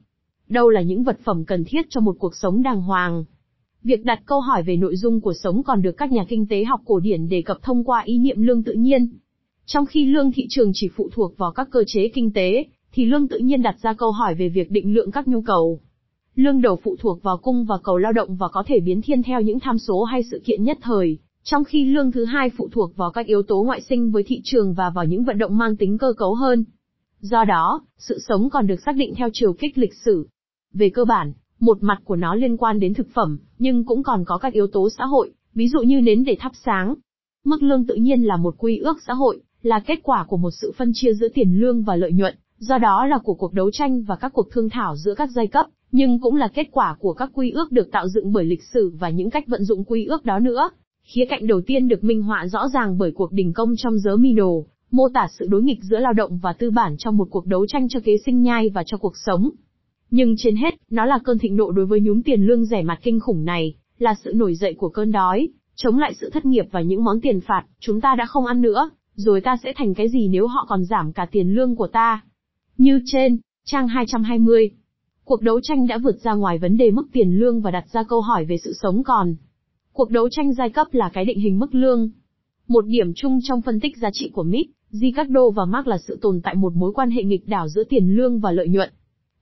Đâu 0.48 0.70
là 0.70 0.80
những 0.80 1.04
vật 1.04 1.18
phẩm 1.24 1.44
cần 1.44 1.64
thiết 1.64 1.86
cho 1.88 2.00
một 2.00 2.16
cuộc 2.18 2.36
sống 2.36 2.62
đàng 2.62 2.82
hoàng? 2.82 3.24
Việc 3.82 4.04
đặt 4.04 4.20
câu 4.26 4.40
hỏi 4.40 4.62
về 4.62 4.76
nội 4.76 4.96
dung 4.96 5.20
của 5.20 5.34
sống 5.42 5.62
còn 5.62 5.82
được 5.82 5.96
các 5.96 6.12
nhà 6.12 6.24
kinh 6.28 6.46
tế 6.46 6.64
học 6.64 6.80
cổ 6.84 7.00
điển 7.00 7.28
đề 7.28 7.42
cập 7.42 7.62
thông 7.62 7.84
qua 7.84 8.02
ý 8.04 8.18
niệm 8.18 8.42
lương 8.42 8.62
tự 8.62 8.72
nhiên. 8.72 9.08
Trong 9.66 9.86
khi 9.86 10.04
lương 10.04 10.32
thị 10.32 10.46
trường 10.48 10.70
chỉ 10.74 10.88
phụ 10.96 11.08
thuộc 11.12 11.38
vào 11.38 11.52
các 11.52 11.68
cơ 11.70 11.84
chế 11.86 12.08
kinh 12.08 12.32
tế, 12.32 12.66
thì 12.92 13.04
lương 13.04 13.28
tự 13.28 13.38
nhiên 13.38 13.62
đặt 13.62 13.76
ra 13.82 13.92
câu 13.92 14.10
hỏi 14.10 14.34
về 14.34 14.48
việc 14.48 14.70
định 14.70 14.94
lượng 14.94 15.10
các 15.10 15.28
nhu 15.28 15.42
cầu. 15.42 15.80
Lương 16.34 16.60
đầu 16.60 16.78
phụ 16.82 16.96
thuộc 17.00 17.22
vào 17.22 17.36
cung 17.36 17.64
và 17.64 17.78
cầu 17.82 17.98
lao 17.98 18.12
động 18.12 18.36
và 18.36 18.48
có 18.48 18.64
thể 18.66 18.80
biến 18.80 19.02
thiên 19.02 19.22
theo 19.22 19.40
những 19.40 19.60
tham 19.60 19.78
số 19.78 20.02
hay 20.02 20.22
sự 20.30 20.42
kiện 20.44 20.64
nhất 20.64 20.78
thời, 20.82 21.18
trong 21.42 21.64
khi 21.64 21.84
lương 21.84 22.12
thứ 22.12 22.24
hai 22.24 22.50
phụ 22.56 22.68
thuộc 22.72 22.96
vào 22.96 23.10
các 23.10 23.26
yếu 23.26 23.42
tố 23.42 23.62
ngoại 23.62 23.80
sinh 23.80 24.10
với 24.10 24.22
thị 24.26 24.40
trường 24.44 24.74
và 24.74 24.90
vào 24.90 25.04
những 25.04 25.24
vận 25.24 25.38
động 25.38 25.58
mang 25.58 25.76
tính 25.76 25.98
cơ 25.98 26.12
cấu 26.12 26.34
hơn. 26.34 26.64
Do 27.20 27.44
đó, 27.44 27.80
sự 27.98 28.18
sống 28.28 28.50
còn 28.50 28.66
được 28.66 28.80
xác 28.86 28.96
định 28.96 29.14
theo 29.14 29.28
chiều 29.32 29.52
kích 29.52 29.78
lịch 29.78 29.94
sử. 30.04 30.28
Về 30.72 30.90
cơ 30.90 31.04
bản, 31.04 31.32
một 31.60 31.82
mặt 31.82 31.98
của 32.04 32.16
nó 32.16 32.34
liên 32.34 32.56
quan 32.56 32.80
đến 32.80 32.94
thực 32.94 33.06
phẩm, 33.14 33.38
nhưng 33.58 33.84
cũng 33.84 34.02
còn 34.02 34.24
có 34.26 34.38
các 34.38 34.52
yếu 34.52 34.66
tố 34.66 34.88
xã 34.98 35.04
hội, 35.04 35.30
ví 35.54 35.68
dụ 35.68 35.80
như 35.80 36.00
nến 36.00 36.24
để 36.24 36.36
thắp 36.40 36.52
sáng. 36.64 36.94
Mức 37.44 37.62
lương 37.62 37.86
tự 37.86 37.94
nhiên 37.94 38.22
là 38.22 38.36
một 38.36 38.54
quy 38.58 38.78
ước 38.78 38.96
xã 39.06 39.12
hội, 39.12 39.40
là 39.64 39.80
kết 39.86 40.00
quả 40.02 40.24
của 40.28 40.36
một 40.36 40.50
sự 40.50 40.72
phân 40.76 40.90
chia 40.94 41.12
giữa 41.12 41.28
tiền 41.34 41.60
lương 41.60 41.82
và 41.82 41.96
lợi 41.96 42.12
nhuận, 42.12 42.34
do 42.58 42.78
đó 42.78 43.06
là 43.06 43.18
của 43.18 43.34
cuộc 43.34 43.52
đấu 43.52 43.70
tranh 43.70 44.02
và 44.02 44.16
các 44.16 44.32
cuộc 44.32 44.50
thương 44.50 44.70
thảo 44.70 44.96
giữa 44.96 45.14
các 45.14 45.30
giai 45.30 45.46
cấp, 45.46 45.66
nhưng 45.92 46.20
cũng 46.20 46.36
là 46.36 46.48
kết 46.48 46.68
quả 46.72 46.96
của 46.98 47.12
các 47.12 47.30
quy 47.34 47.50
ước 47.50 47.72
được 47.72 47.90
tạo 47.92 48.08
dựng 48.08 48.32
bởi 48.32 48.44
lịch 48.44 48.62
sử 48.72 48.92
và 48.98 49.10
những 49.10 49.30
cách 49.30 49.44
vận 49.46 49.64
dụng 49.64 49.84
quy 49.84 50.04
ước 50.04 50.24
đó 50.24 50.38
nữa. 50.38 50.70
Khía 51.04 51.24
cạnh 51.24 51.46
đầu 51.46 51.60
tiên 51.60 51.88
được 51.88 52.04
minh 52.04 52.22
họa 52.22 52.46
rõ 52.46 52.68
ràng 52.68 52.98
bởi 52.98 53.12
cuộc 53.12 53.32
đình 53.32 53.52
công 53.52 53.74
trong 53.76 53.98
giới 53.98 54.16
Mino, 54.16 54.48
mô 54.90 55.08
tả 55.14 55.28
sự 55.38 55.46
đối 55.50 55.62
nghịch 55.62 55.78
giữa 55.82 55.98
lao 55.98 56.12
động 56.12 56.38
và 56.42 56.52
tư 56.52 56.70
bản 56.70 56.96
trong 56.98 57.16
một 57.16 57.28
cuộc 57.30 57.46
đấu 57.46 57.66
tranh 57.66 57.88
cho 57.88 58.00
kế 58.04 58.16
sinh 58.26 58.42
nhai 58.42 58.68
và 58.68 58.82
cho 58.86 58.96
cuộc 58.96 59.16
sống. 59.26 59.50
Nhưng 60.10 60.34
trên 60.38 60.56
hết, 60.56 60.74
nó 60.90 61.04
là 61.04 61.18
cơn 61.24 61.38
thịnh 61.38 61.56
nộ 61.56 61.70
đối 61.70 61.86
với 61.86 62.00
nhúm 62.00 62.22
tiền 62.22 62.46
lương 62.46 62.64
rẻ 62.64 62.82
mặt 62.82 62.98
kinh 63.02 63.20
khủng 63.20 63.44
này, 63.44 63.74
là 63.98 64.14
sự 64.24 64.32
nổi 64.34 64.54
dậy 64.54 64.74
của 64.78 64.88
cơn 64.88 65.12
đói, 65.12 65.48
chống 65.76 65.98
lại 65.98 66.14
sự 66.20 66.30
thất 66.30 66.44
nghiệp 66.44 66.64
và 66.72 66.80
những 66.80 67.04
món 67.04 67.20
tiền 67.20 67.40
phạt, 67.40 67.64
chúng 67.80 68.00
ta 68.00 68.14
đã 68.18 68.26
không 68.26 68.46
ăn 68.46 68.60
nữa, 68.60 68.90
rồi 69.14 69.40
ta 69.40 69.56
sẽ 69.62 69.72
thành 69.76 69.94
cái 69.94 70.08
gì 70.08 70.28
nếu 70.28 70.46
họ 70.46 70.66
còn 70.68 70.84
giảm 70.84 71.12
cả 71.12 71.26
tiền 71.30 71.54
lương 71.54 71.76
của 71.76 71.86
ta. 71.86 72.24
Như 72.78 73.00
trên, 73.06 73.38
trang 73.64 73.88
220. 73.88 74.70
Cuộc 75.24 75.42
đấu 75.42 75.60
tranh 75.62 75.86
đã 75.86 75.98
vượt 75.98 76.16
ra 76.22 76.34
ngoài 76.34 76.58
vấn 76.58 76.76
đề 76.76 76.90
mức 76.90 77.06
tiền 77.12 77.38
lương 77.38 77.60
và 77.60 77.70
đặt 77.70 77.84
ra 77.92 78.02
câu 78.02 78.20
hỏi 78.20 78.44
về 78.44 78.56
sự 78.64 78.72
sống 78.82 79.02
còn. 79.02 79.34
Cuộc 79.92 80.10
đấu 80.10 80.28
tranh 80.28 80.52
giai 80.52 80.70
cấp 80.70 80.86
là 80.92 81.10
cái 81.12 81.24
định 81.24 81.40
hình 81.40 81.58
mức 81.58 81.74
lương. 81.74 82.10
Một 82.68 82.84
điểm 82.86 83.12
chung 83.16 83.38
trong 83.42 83.62
phân 83.62 83.80
tích 83.80 83.96
giá 83.96 84.10
trị 84.12 84.30
của 84.32 84.42
Mitt, 84.42 84.70
Ricardo 84.90 85.50
và 85.50 85.64
Marx 85.64 85.86
là 85.86 85.98
sự 85.98 86.18
tồn 86.22 86.40
tại 86.40 86.54
một 86.54 86.72
mối 86.74 86.92
quan 86.92 87.10
hệ 87.10 87.22
nghịch 87.22 87.48
đảo 87.48 87.68
giữa 87.68 87.84
tiền 87.84 88.16
lương 88.16 88.40
và 88.40 88.50
lợi 88.52 88.68
nhuận. 88.68 88.90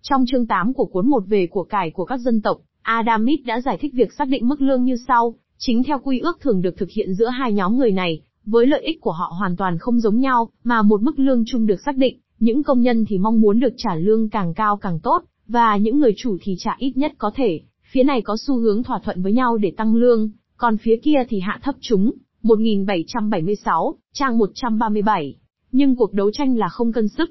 Trong 0.02 0.24
chương 0.26 0.46
8 0.46 0.72
của 0.74 0.84
cuốn 0.84 1.10
một 1.10 1.24
về 1.26 1.46
của 1.46 1.64
cải 1.64 1.90
của 1.90 2.04
các 2.04 2.20
dân 2.20 2.40
tộc, 2.40 2.60
Adam 2.82 3.24
Smith 3.24 3.46
đã 3.46 3.60
giải 3.60 3.78
thích 3.80 3.92
việc 3.94 4.12
xác 4.12 4.28
định 4.28 4.48
mức 4.48 4.60
lương 4.60 4.84
như 4.84 4.96
sau, 5.08 5.34
chính 5.58 5.82
theo 5.82 5.98
quy 5.98 6.18
ước 6.18 6.40
thường 6.40 6.62
được 6.62 6.76
thực 6.76 6.90
hiện 6.90 7.14
giữa 7.14 7.28
hai 7.28 7.52
nhóm 7.52 7.76
người 7.76 7.92
này, 7.92 8.22
với 8.46 8.66
lợi 8.66 8.82
ích 8.82 9.00
của 9.00 9.12
họ 9.12 9.32
hoàn 9.38 9.56
toàn 9.56 9.78
không 9.78 10.00
giống 10.00 10.20
nhau, 10.20 10.48
mà 10.64 10.82
một 10.82 11.02
mức 11.02 11.18
lương 11.18 11.44
chung 11.46 11.66
được 11.66 11.80
xác 11.84 11.96
định, 11.96 12.18
những 12.38 12.62
công 12.62 12.80
nhân 12.80 13.04
thì 13.08 13.18
mong 13.18 13.40
muốn 13.40 13.60
được 13.60 13.72
trả 13.76 13.94
lương 13.94 14.28
càng 14.28 14.54
cao 14.54 14.76
càng 14.76 15.00
tốt, 15.00 15.22
và 15.48 15.76
những 15.76 15.98
người 15.98 16.12
chủ 16.16 16.36
thì 16.42 16.56
trả 16.58 16.76
ít 16.78 16.96
nhất 16.96 17.12
có 17.18 17.30
thể, 17.34 17.60
phía 17.92 18.02
này 18.02 18.22
có 18.22 18.36
xu 18.36 18.58
hướng 18.58 18.82
thỏa 18.82 18.98
thuận 18.98 19.22
với 19.22 19.32
nhau 19.32 19.56
để 19.56 19.72
tăng 19.76 19.94
lương, 19.94 20.30
còn 20.56 20.76
phía 20.76 20.96
kia 21.02 21.24
thì 21.28 21.40
hạ 21.40 21.60
thấp 21.62 21.74
chúng. 21.80 22.12
1776, 22.42 23.94
trang 24.12 24.38
137. 24.38 25.34
Nhưng 25.72 25.96
cuộc 25.96 26.12
đấu 26.12 26.30
tranh 26.30 26.56
là 26.56 26.68
không 26.68 26.92
cân 26.92 27.08
sức. 27.08 27.30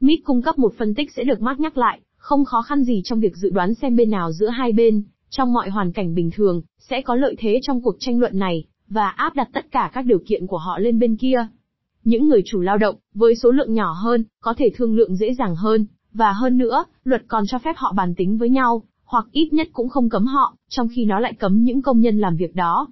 Mít 0.00 0.20
cung 0.24 0.42
cấp 0.42 0.58
một 0.58 0.74
phân 0.78 0.94
tích 0.94 1.12
sẽ 1.16 1.24
được 1.24 1.40
mát 1.40 1.60
nhắc 1.60 1.78
lại, 1.78 2.00
không 2.16 2.44
khó 2.44 2.62
khăn 2.62 2.84
gì 2.84 3.00
trong 3.04 3.20
việc 3.20 3.36
dự 3.36 3.50
đoán 3.50 3.74
xem 3.74 3.96
bên 3.96 4.10
nào 4.10 4.32
giữa 4.32 4.48
hai 4.48 4.72
bên, 4.72 5.02
trong 5.30 5.52
mọi 5.52 5.70
hoàn 5.70 5.92
cảnh 5.92 6.14
bình 6.14 6.30
thường, 6.34 6.62
sẽ 6.78 7.02
có 7.02 7.14
lợi 7.14 7.34
thế 7.38 7.60
trong 7.62 7.82
cuộc 7.82 7.96
tranh 7.98 8.20
luận 8.20 8.38
này, 8.38 8.64
và 8.88 9.08
áp 9.08 9.34
đặt 9.34 9.48
tất 9.52 9.70
cả 9.70 9.90
các 9.94 10.06
điều 10.06 10.18
kiện 10.26 10.46
của 10.46 10.58
họ 10.58 10.78
lên 10.78 10.98
bên 10.98 11.16
kia. 11.16 11.46
Những 12.04 12.28
người 12.28 12.42
chủ 12.46 12.60
lao 12.60 12.78
động, 12.78 12.96
với 13.14 13.34
số 13.36 13.50
lượng 13.50 13.74
nhỏ 13.74 13.92
hơn, 13.92 14.24
có 14.42 14.54
thể 14.58 14.70
thương 14.74 14.96
lượng 14.96 15.16
dễ 15.16 15.34
dàng 15.34 15.56
hơn, 15.56 15.86
và 16.12 16.32
hơn 16.32 16.58
nữa, 16.58 16.84
luật 17.04 17.22
còn 17.28 17.44
cho 17.46 17.58
phép 17.58 17.76
họ 17.76 17.92
bàn 17.96 18.14
tính 18.14 18.38
với 18.38 18.50
nhau, 18.50 18.82
hoặc 19.04 19.26
ít 19.32 19.52
nhất 19.52 19.68
cũng 19.72 19.88
không 19.88 20.08
cấm 20.08 20.26
họ, 20.26 20.56
trong 20.68 20.88
khi 20.88 21.04
nó 21.04 21.20
lại 21.20 21.32
cấm 21.32 21.62
những 21.62 21.82
công 21.82 22.00
nhân 22.00 22.18
làm 22.18 22.36
việc 22.36 22.54
đó. 22.54 22.88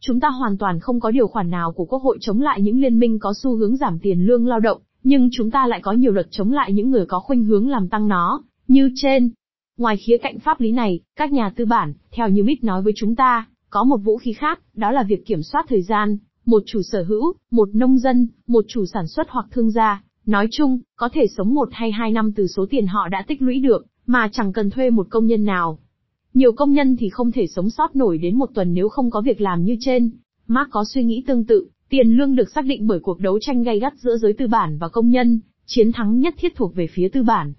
Chúng 0.00 0.20
ta 0.20 0.28
hoàn 0.28 0.58
toàn 0.58 0.80
không 0.80 1.00
có 1.00 1.10
điều 1.10 1.28
khoản 1.28 1.50
nào 1.50 1.72
của 1.72 1.84
Quốc 1.84 2.02
hội 2.02 2.18
chống 2.20 2.40
lại 2.40 2.60
những 2.60 2.80
liên 2.80 2.98
minh 2.98 3.18
có 3.18 3.32
xu 3.42 3.56
hướng 3.56 3.76
giảm 3.76 3.98
tiền 3.98 4.26
lương 4.26 4.46
lao 4.46 4.60
động, 4.60 4.80
nhưng 5.02 5.28
chúng 5.32 5.50
ta 5.50 5.66
lại 5.66 5.80
có 5.82 5.92
nhiều 5.92 6.12
luật 6.12 6.26
chống 6.30 6.52
lại 6.52 6.72
những 6.72 6.90
người 6.90 7.06
có 7.06 7.20
khuynh 7.20 7.44
hướng 7.44 7.68
làm 7.68 7.88
tăng 7.88 8.08
nó, 8.08 8.42
như 8.68 8.90
trên. 8.94 9.30
Ngoài 9.78 9.96
khía 9.96 10.18
cạnh 10.18 10.38
pháp 10.38 10.60
lý 10.60 10.72
này, 10.72 11.00
các 11.16 11.32
nhà 11.32 11.50
tư 11.56 11.64
bản, 11.64 11.94
theo 12.10 12.28
như 12.28 12.44
Mitt 12.44 12.64
nói 12.64 12.82
với 12.82 12.92
chúng 12.96 13.16
ta, 13.16 13.46
có 13.76 13.84
một 13.84 13.96
vũ 13.96 14.16
khí 14.16 14.32
khác, 14.32 14.60
đó 14.74 14.90
là 14.90 15.02
việc 15.02 15.26
kiểm 15.26 15.42
soát 15.42 15.66
thời 15.68 15.82
gian. 15.82 16.18
Một 16.46 16.62
chủ 16.66 16.82
sở 16.82 17.02
hữu, 17.02 17.34
một 17.50 17.68
nông 17.74 17.98
dân, 17.98 18.28
một 18.46 18.64
chủ 18.68 18.86
sản 18.86 19.06
xuất 19.06 19.26
hoặc 19.30 19.46
thương 19.50 19.70
gia, 19.70 20.02
nói 20.26 20.48
chung, 20.50 20.80
có 20.96 21.08
thể 21.12 21.26
sống 21.36 21.54
một 21.54 21.68
hay 21.72 21.92
hai 21.92 22.10
năm 22.10 22.32
từ 22.32 22.46
số 22.46 22.66
tiền 22.70 22.86
họ 22.86 23.08
đã 23.08 23.24
tích 23.26 23.42
lũy 23.42 23.60
được, 23.60 23.86
mà 24.06 24.28
chẳng 24.32 24.52
cần 24.52 24.70
thuê 24.70 24.90
một 24.90 25.06
công 25.10 25.26
nhân 25.26 25.44
nào. 25.44 25.78
Nhiều 26.34 26.52
công 26.52 26.72
nhân 26.72 26.96
thì 26.96 27.08
không 27.08 27.32
thể 27.32 27.46
sống 27.46 27.70
sót 27.70 27.96
nổi 27.96 28.18
đến 28.18 28.38
một 28.38 28.50
tuần 28.54 28.74
nếu 28.74 28.88
không 28.88 29.10
có 29.10 29.20
việc 29.20 29.40
làm 29.40 29.64
như 29.64 29.76
trên. 29.80 30.10
Mark 30.46 30.70
có 30.70 30.84
suy 30.84 31.04
nghĩ 31.04 31.24
tương 31.26 31.44
tự, 31.44 31.68
tiền 31.88 32.08
lương 32.08 32.34
được 32.34 32.50
xác 32.50 32.64
định 32.64 32.86
bởi 32.86 33.00
cuộc 33.00 33.20
đấu 33.20 33.38
tranh 33.40 33.62
gay 33.62 33.78
gắt 33.78 33.92
giữa 33.98 34.16
giới 34.16 34.32
tư 34.32 34.46
bản 34.46 34.78
và 34.78 34.88
công 34.88 35.10
nhân, 35.10 35.40
chiến 35.66 35.92
thắng 35.92 36.20
nhất 36.20 36.34
thiết 36.38 36.56
thuộc 36.56 36.74
về 36.74 36.86
phía 36.86 37.08
tư 37.08 37.22
bản. 37.22 37.52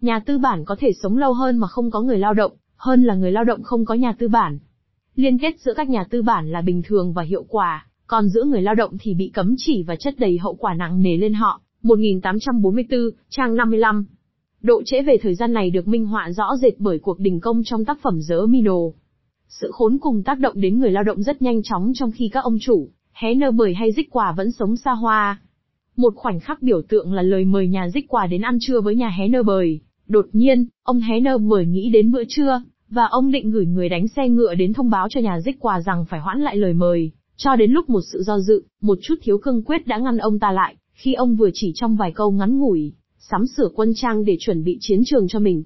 Nhà 0.00 0.20
tư 0.20 0.38
bản 0.38 0.64
có 0.64 0.76
thể 0.78 0.92
sống 1.02 1.16
lâu 1.16 1.32
hơn 1.32 1.56
mà 1.56 1.66
không 1.66 1.90
có 1.90 2.00
người 2.00 2.18
lao 2.18 2.34
động, 2.34 2.52
hơn 2.76 3.04
là 3.04 3.14
người 3.14 3.32
lao 3.32 3.44
động 3.44 3.62
không 3.62 3.84
có 3.84 3.94
nhà 3.94 4.12
tư 4.18 4.28
bản. 4.28 4.58
Liên 5.16 5.38
kết 5.38 5.60
giữa 5.60 5.74
các 5.74 5.88
nhà 5.88 6.04
tư 6.10 6.22
bản 6.22 6.50
là 6.50 6.60
bình 6.60 6.82
thường 6.84 7.12
và 7.12 7.22
hiệu 7.22 7.44
quả, 7.48 7.86
còn 8.06 8.28
giữa 8.28 8.44
người 8.44 8.62
lao 8.62 8.74
động 8.74 8.96
thì 9.00 9.14
bị 9.14 9.30
cấm 9.34 9.54
chỉ 9.58 9.82
và 9.82 9.96
chất 9.96 10.14
đầy 10.18 10.38
hậu 10.38 10.54
quả 10.54 10.74
nặng 10.74 11.02
nề 11.02 11.16
lên 11.16 11.34
họ. 11.34 11.60
1844, 11.82 13.00
trang 13.28 13.56
55. 13.56 14.06
Độ 14.62 14.82
trễ 14.84 15.02
về 15.02 15.16
thời 15.22 15.34
gian 15.34 15.52
này 15.52 15.70
được 15.70 15.88
minh 15.88 16.06
họa 16.06 16.30
rõ 16.30 16.56
rệt 16.62 16.72
bởi 16.78 16.98
cuộc 16.98 17.18
đình 17.18 17.40
công 17.40 17.62
trong 17.64 17.84
tác 17.84 17.98
phẩm 18.02 18.20
Giớ 18.20 18.46
Mino. 18.46 18.76
Sự 19.48 19.70
khốn 19.72 19.98
cùng 19.98 20.22
tác 20.22 20.38
động 20.38 20.60
đến 20.60 20.78
người 20.78 20.90
lao 20.90 21.04
động 21.04 21.22
rất 21.22 21.42
nhanh 21.42 21.62
chóng 21.62 21.92
trong 21.94 22.10
khi 22.10 22.28
các 22.32 22.44
ông 22.44 22.58
chủ, 22.60 22.88
hé 23.12 23.34
nơ 23.34 23.50
bời 23.50 23.74
hay 23.74 23.92
dích 23.92 24.10
quà 24.10 24.34
vẫn 24.36 24.50
sống 24.50 24.76
xa 24.76 24.92
hoa. 24.92 25.40
Một 25.96 26.12
khoảnh 26.16 26.40
khắc 26.40 26.62
biểu 26.62 26.82
tượng 26.88 27.12
là 27.12 27.22
lời 27.22 27.44
mời 27.44 27.68
nhà 27.68 27.88
dích 27.88 28.08
quà 28.08 28.26
đến 28.26 28.40
ăn 28.40 28.58
trưa 28.60 28.80
với 28.80 28.96
nhà 28.96 29.08
hé 29.18 29.28
nơ 29.28 29.42
bời. 29.42 29.80
Đột 30.08 30.26
nhiên, 30.32 30.66
ông 30.82 31.00
hé 31.00 31.20
nơ 31.20 31.38
bời 31.38 31.66
nghĩ 31.66 31.90
đến 31.90 32.12
bữa 32.12 32.22
trưa, 32.28 32.62
và 32.90 33.06
ông 33.06 33.30
định 33.30 33.50
gửi 33.50 33.66
người 33.66 33.88
đánh 33.88 34.08
xe 34.08 34.28
ngựa 34.28 34.54
đến 34.54 34.72
thông 34.72 34.90
báo 34.90 35.08
cho 35.10 35.20
nhà 35.20 35.40
dích 35.40 35.56
quà 35.60 35.80
rằng 35.80 36.04
phải 36.04 36.20
hoãn 36.20 36.40
lại 36.40 36.56
lời 36.56 36.72
mời, 36.72 37.12
cho 37.36 37.56
đến 37.56 37.70
lúc 37.70 37.90
một 37.90 38.00
sự 38.12 38.22
do 38.22 38.38
dự, 38.38 38.64
một 38.80 38.98
chút 39.02 39.14
thiếu 39.22 39.38
cương 39.38 39.62
quyết 39.62 39.86
đã 39.86 39.98
ngăn 39.98 40.18
ông 40.18 40.38
ta 40.38 40.52
lại, 40.52 40.76
khi 40.92 41.14
ông 41.14 41.36
vừa 41.36 41.50
chỉ 41.54 41.72
trong 41.74 41.96
vài 41.96 42.12
câu 42.12 42.30
ngắn 42.30 42.58
ngủi, 42.58 42.92
sắm 43.18 43.46
sửa 43.46 43.68
quân 43.74 43.92
trang 43.96 44.24
để 44.24 44.36
chuẩn 44.40 44.64
bị 44.64 44.78
chiến 44.80 45.00
trường 45.06 45.28
cho 45.28 45.38
mình. 45.38 45.64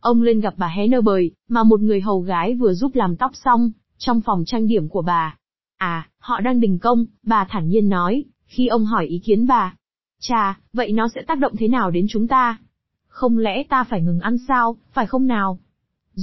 Ông 0.00 0.22
lên 0.22 0.40
gặp 0.40 0.54
bà 0.56 0.68
hé 0.68 0.86
nơ 0.86 1.00
bời, 1.00 1.30
mà 1.48 1.62
một 1.62 1.80
người 1.80 2.00
hầu 2.00 2.20
gái 2.20 2.54
vừa 2.54 2.74
giúp 2.74 2.94
làm 2.94 3.16
tóc 3.16 3.30
xong, 3.34 3.70
trong 3.98 4.20
phòng 4.20 4.44
trang 4.46 4.66
điểm 4.66 4.88
của 4.88 5.02
bà. 5.02 5.36
À, 5.76 6.08
họ 6.18 6.40
đang 6.40 6.60
đình 6.60 6.78
công, 6.78 7.06
bà 7.22 7.46
thản 7.50 7.68
nhiên 7.68 7.88
nói, 7.88 8.24
khi 8.46 8.66
ông 8.66 8.84
hỏi 8.84 9.06
ý 9.06 9.18
kiến 9.18 9.46
bà. 9.46 9.74
Chà, 10.20 10.58
vậy 10.72 10.92
nó 10.92 11.08
sẽ 11.08 11.22
tác 11.22 11.38
động 11.38 11.52
thế 11.58 11.68
nào 11.68 11.90
đến 11.90 12.06
chúng 12.08 12.28
ta? 12.28 12.58
Không 13.06 13.38
lẽ 13.38 13.62
ta 13.68 13.84
phải 13.84 14.02
ngừng 14.02 14.20
ăn 14.20 14.36
sao, 14.48 14.76
phải 14.92 15.06
không 15.06 15.26
nào? 15.26 15.58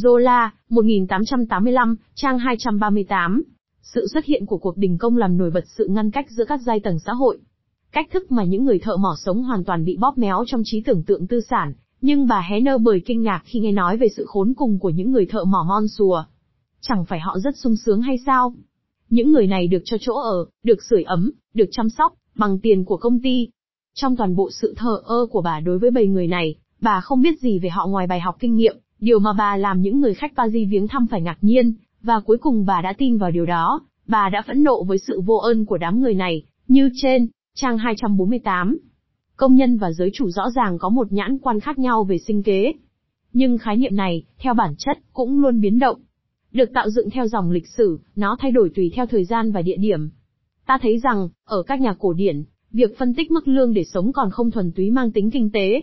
Zola, 0.03 0.49
1885, 0.69 1.95
trang 2.15 2.39
238. 2.39 3.43
Sự 3.81 4.07
xuất 4.13 4.25
hiện 4.25 4.45
của 4.45 4.57
cuộc 4.57 4.77
đình 4.77 4.97
công 4.97 5.17
làm 5.17 5.37
nổi 5.37 5.51
bật 5.51 5.63
sự 5.77 5.87
ngăn 5.89 6.11
cách 6.11 6.25
giữa 6.29 6.45
các 6.47 6.59
giai 6.65 6.79
tầng 6.79 6.99
xã 6.99 7.13
hội. 7.13 7.39
Cách 7.91 8.07
thức 8.13 8.31
mà 8.31 8.43
những 8.43 8.65
người 8.65 8.79
thợ 8.79 8.97
mỏ 8.97 9.15
sống 9.25 9.43
hoàn 9.43 9.63
toàn 9.63 9.85
bị 9.85 9.97
bóp 9.97 10.17
méo 10.17 10.43
trong 10.47 10.61
trí 10.65 10.81
tưởng 10.81 11.03
tượng 11.03 11.27
tư 11.27 11.41
sản, 11.49 11.73
nhưng 12.01 12.27
bà 12.27 12.41
Henner 12.49 12.81
bởi 12.81 13.01
kinh 13.05 13.23
ngạc 13.23 13.41
khi 13.45 13.59
nghe 13.59 13.71
nói 13.71 13.97
về 13.97 14.07
sự 14.17 14.25
khốn 14.27 14.53
cùng 14.53 14.79
của 14.79 14.89
những 14.89 15.11
người 15.11 15.25
thợ 15.25 15.43
mỏ 15.45 15.65
mon 15.67 15.87
sùa. 15.87 16.23
Chẳng 16.81 17.05
phải 17.05 17.19
họ 17.19 17.39
rất 17.39 17.57
sung 17.57 17.75
sướng 17.75 18.01
hay 18.01 18.17
sao? 18.25 18.53
Những 19.09 19.31
người 19.31 19.47
này 19.47 19.67
được 19.67 19.81
cho 19.85 19.97
chỗ 19.99 20.13
ở, 20.13 20.45
được 20.63 20.83
sưởi 20.89 21.03
ấm, 21.03 21.31
được 21.53 21.69
chăm 21.71 21.89
sóc, 21.89 22.13
bằng 22.35 22.59
tiền 22.59 22.85
của 22.85 22.97
công 22.97 23.19
ty. 23.23 23.47
Trong 23.93 24.15
toàn 24.15 24.35
bộ 24.35 24.49
sự 24.51 24.73
thờ 24.77 25.01
ơ 25.03 25.25
của 25.31 25.41
bà 25.41 25.59
đối 25.59 25.79
với 25.79 25.91
bầy 25.91 26.07
người 26.07 26.27
này, 26.27 26.55
bà 26.81 27.01
không 27.01 27.21
biết 27.21 27.39
gì 27.39 27.59
về 27.59 27.69
họ 27.69 27.87
ngoài 27.87 28.07
bài 28.07 28.19
học 28.19 28.35
kinh 28.39 28.55
nghiệm, 28.55 28.77
điều 29.05 29.19
mà 29.19 29.33
bà 29.33 29.57
làm 29.57 29.81
những 29.81 29.99
người 29.99 30.13
khách 30.13 30.35
Paris 30.37 30.69
viếng 30.69 30.87
thăm 30.87 31.07
phải 31.07 31.21
ngạc 31.21 31.37
nhiên, 31.41 31.73
và 32.01 32.19
cuối 32.19 32.37
cùng 32.37 32.65
bà 32.65 32.81
đã 32.81 32.93
tin 32.97 33.17
vào 33.17 33.31
điều 33.31 33.45
đó, 33.45 33.81
bà 34.07 34.29
đã 34.29 34.43
phẫn 34.47 34.63
nộ 34.63 34.83
với 34.83 34.97
sự 34.97 35.21
vô 35.25 35.35
ơn 35.35 35.65
của 35.65 35.77
đám 35.77 36.01
người 36.01 36.13
này, 36.13 36.43
như 36.67 36.89
trên, 36.93 37.27
trang 37.55 37.77
248. 37.77 38.77
Công 39.35 39.55
nhân 39.55 39.77
và 39.77 39.91
giới 39.91 40.09
chủ 40.13 40.29
rõ 40.29 40.49
ràng 40.55 40.77
có 40.77 40.89
một 40.89 41.11
nhãn 41.11 41.37
quan 41.37 41.59
khác 41.59 41.79
nhau 41.79 42.03
về 42.03 42.17
sinh 42.17 42.43
kế. 42.43 42.73
Nhưng 43.33 43.57
khái 43.57 43.77
niệm 43.77 43.95
này, 43.95 44.23
theo 44.39 44.53
bản 44.53 44.75
chất, 44.77 44.97
cũng 45.13 45.39
luôn 45.39 45.61
biến 45.61 45.79
động. 45.79 45.97
Được 46.51 46.73
tạo 46.73 46.89
dựng 46.89 47.09
theo 47.09 47.27
dòng 47.27 47.51
lịch 47.51 47.67
sử, 47.77 47.99
nó 48.15 48.37
thay 48.39 48.51
đổi 48.51 48.69
tùy 48.75 48.91
theo 48.95 49.05
thời 49.05 49.25
gian 49.25 49.51
và 49.51 49.61
địa 49.61 49.77
điểm. 49.77 50.09
Ta 50.65 50.77
thấy 50.81 50.99
rằng, 50.99 51.29
ở 51.45 51.63
các 51.63 51.81
nhà 51.81 51.95
cổ 51.99 52.13
điển, 52.13 52.43
việc 52.71 52.97
phân 52.97 53.13
tích 53.13 53.31
mức 53.31 53.47
lương 53.47 53.73
để 53.73 53.83
sống 53.83 54.11
còn 54.13 54.29
không 54.31 54.51
thuần 54.51 54.71
túy 54.71 54.91
mang 54.91 55.11
tính 55.11 55.31
kinh 55.31 55.51
tế. 55.51 55.81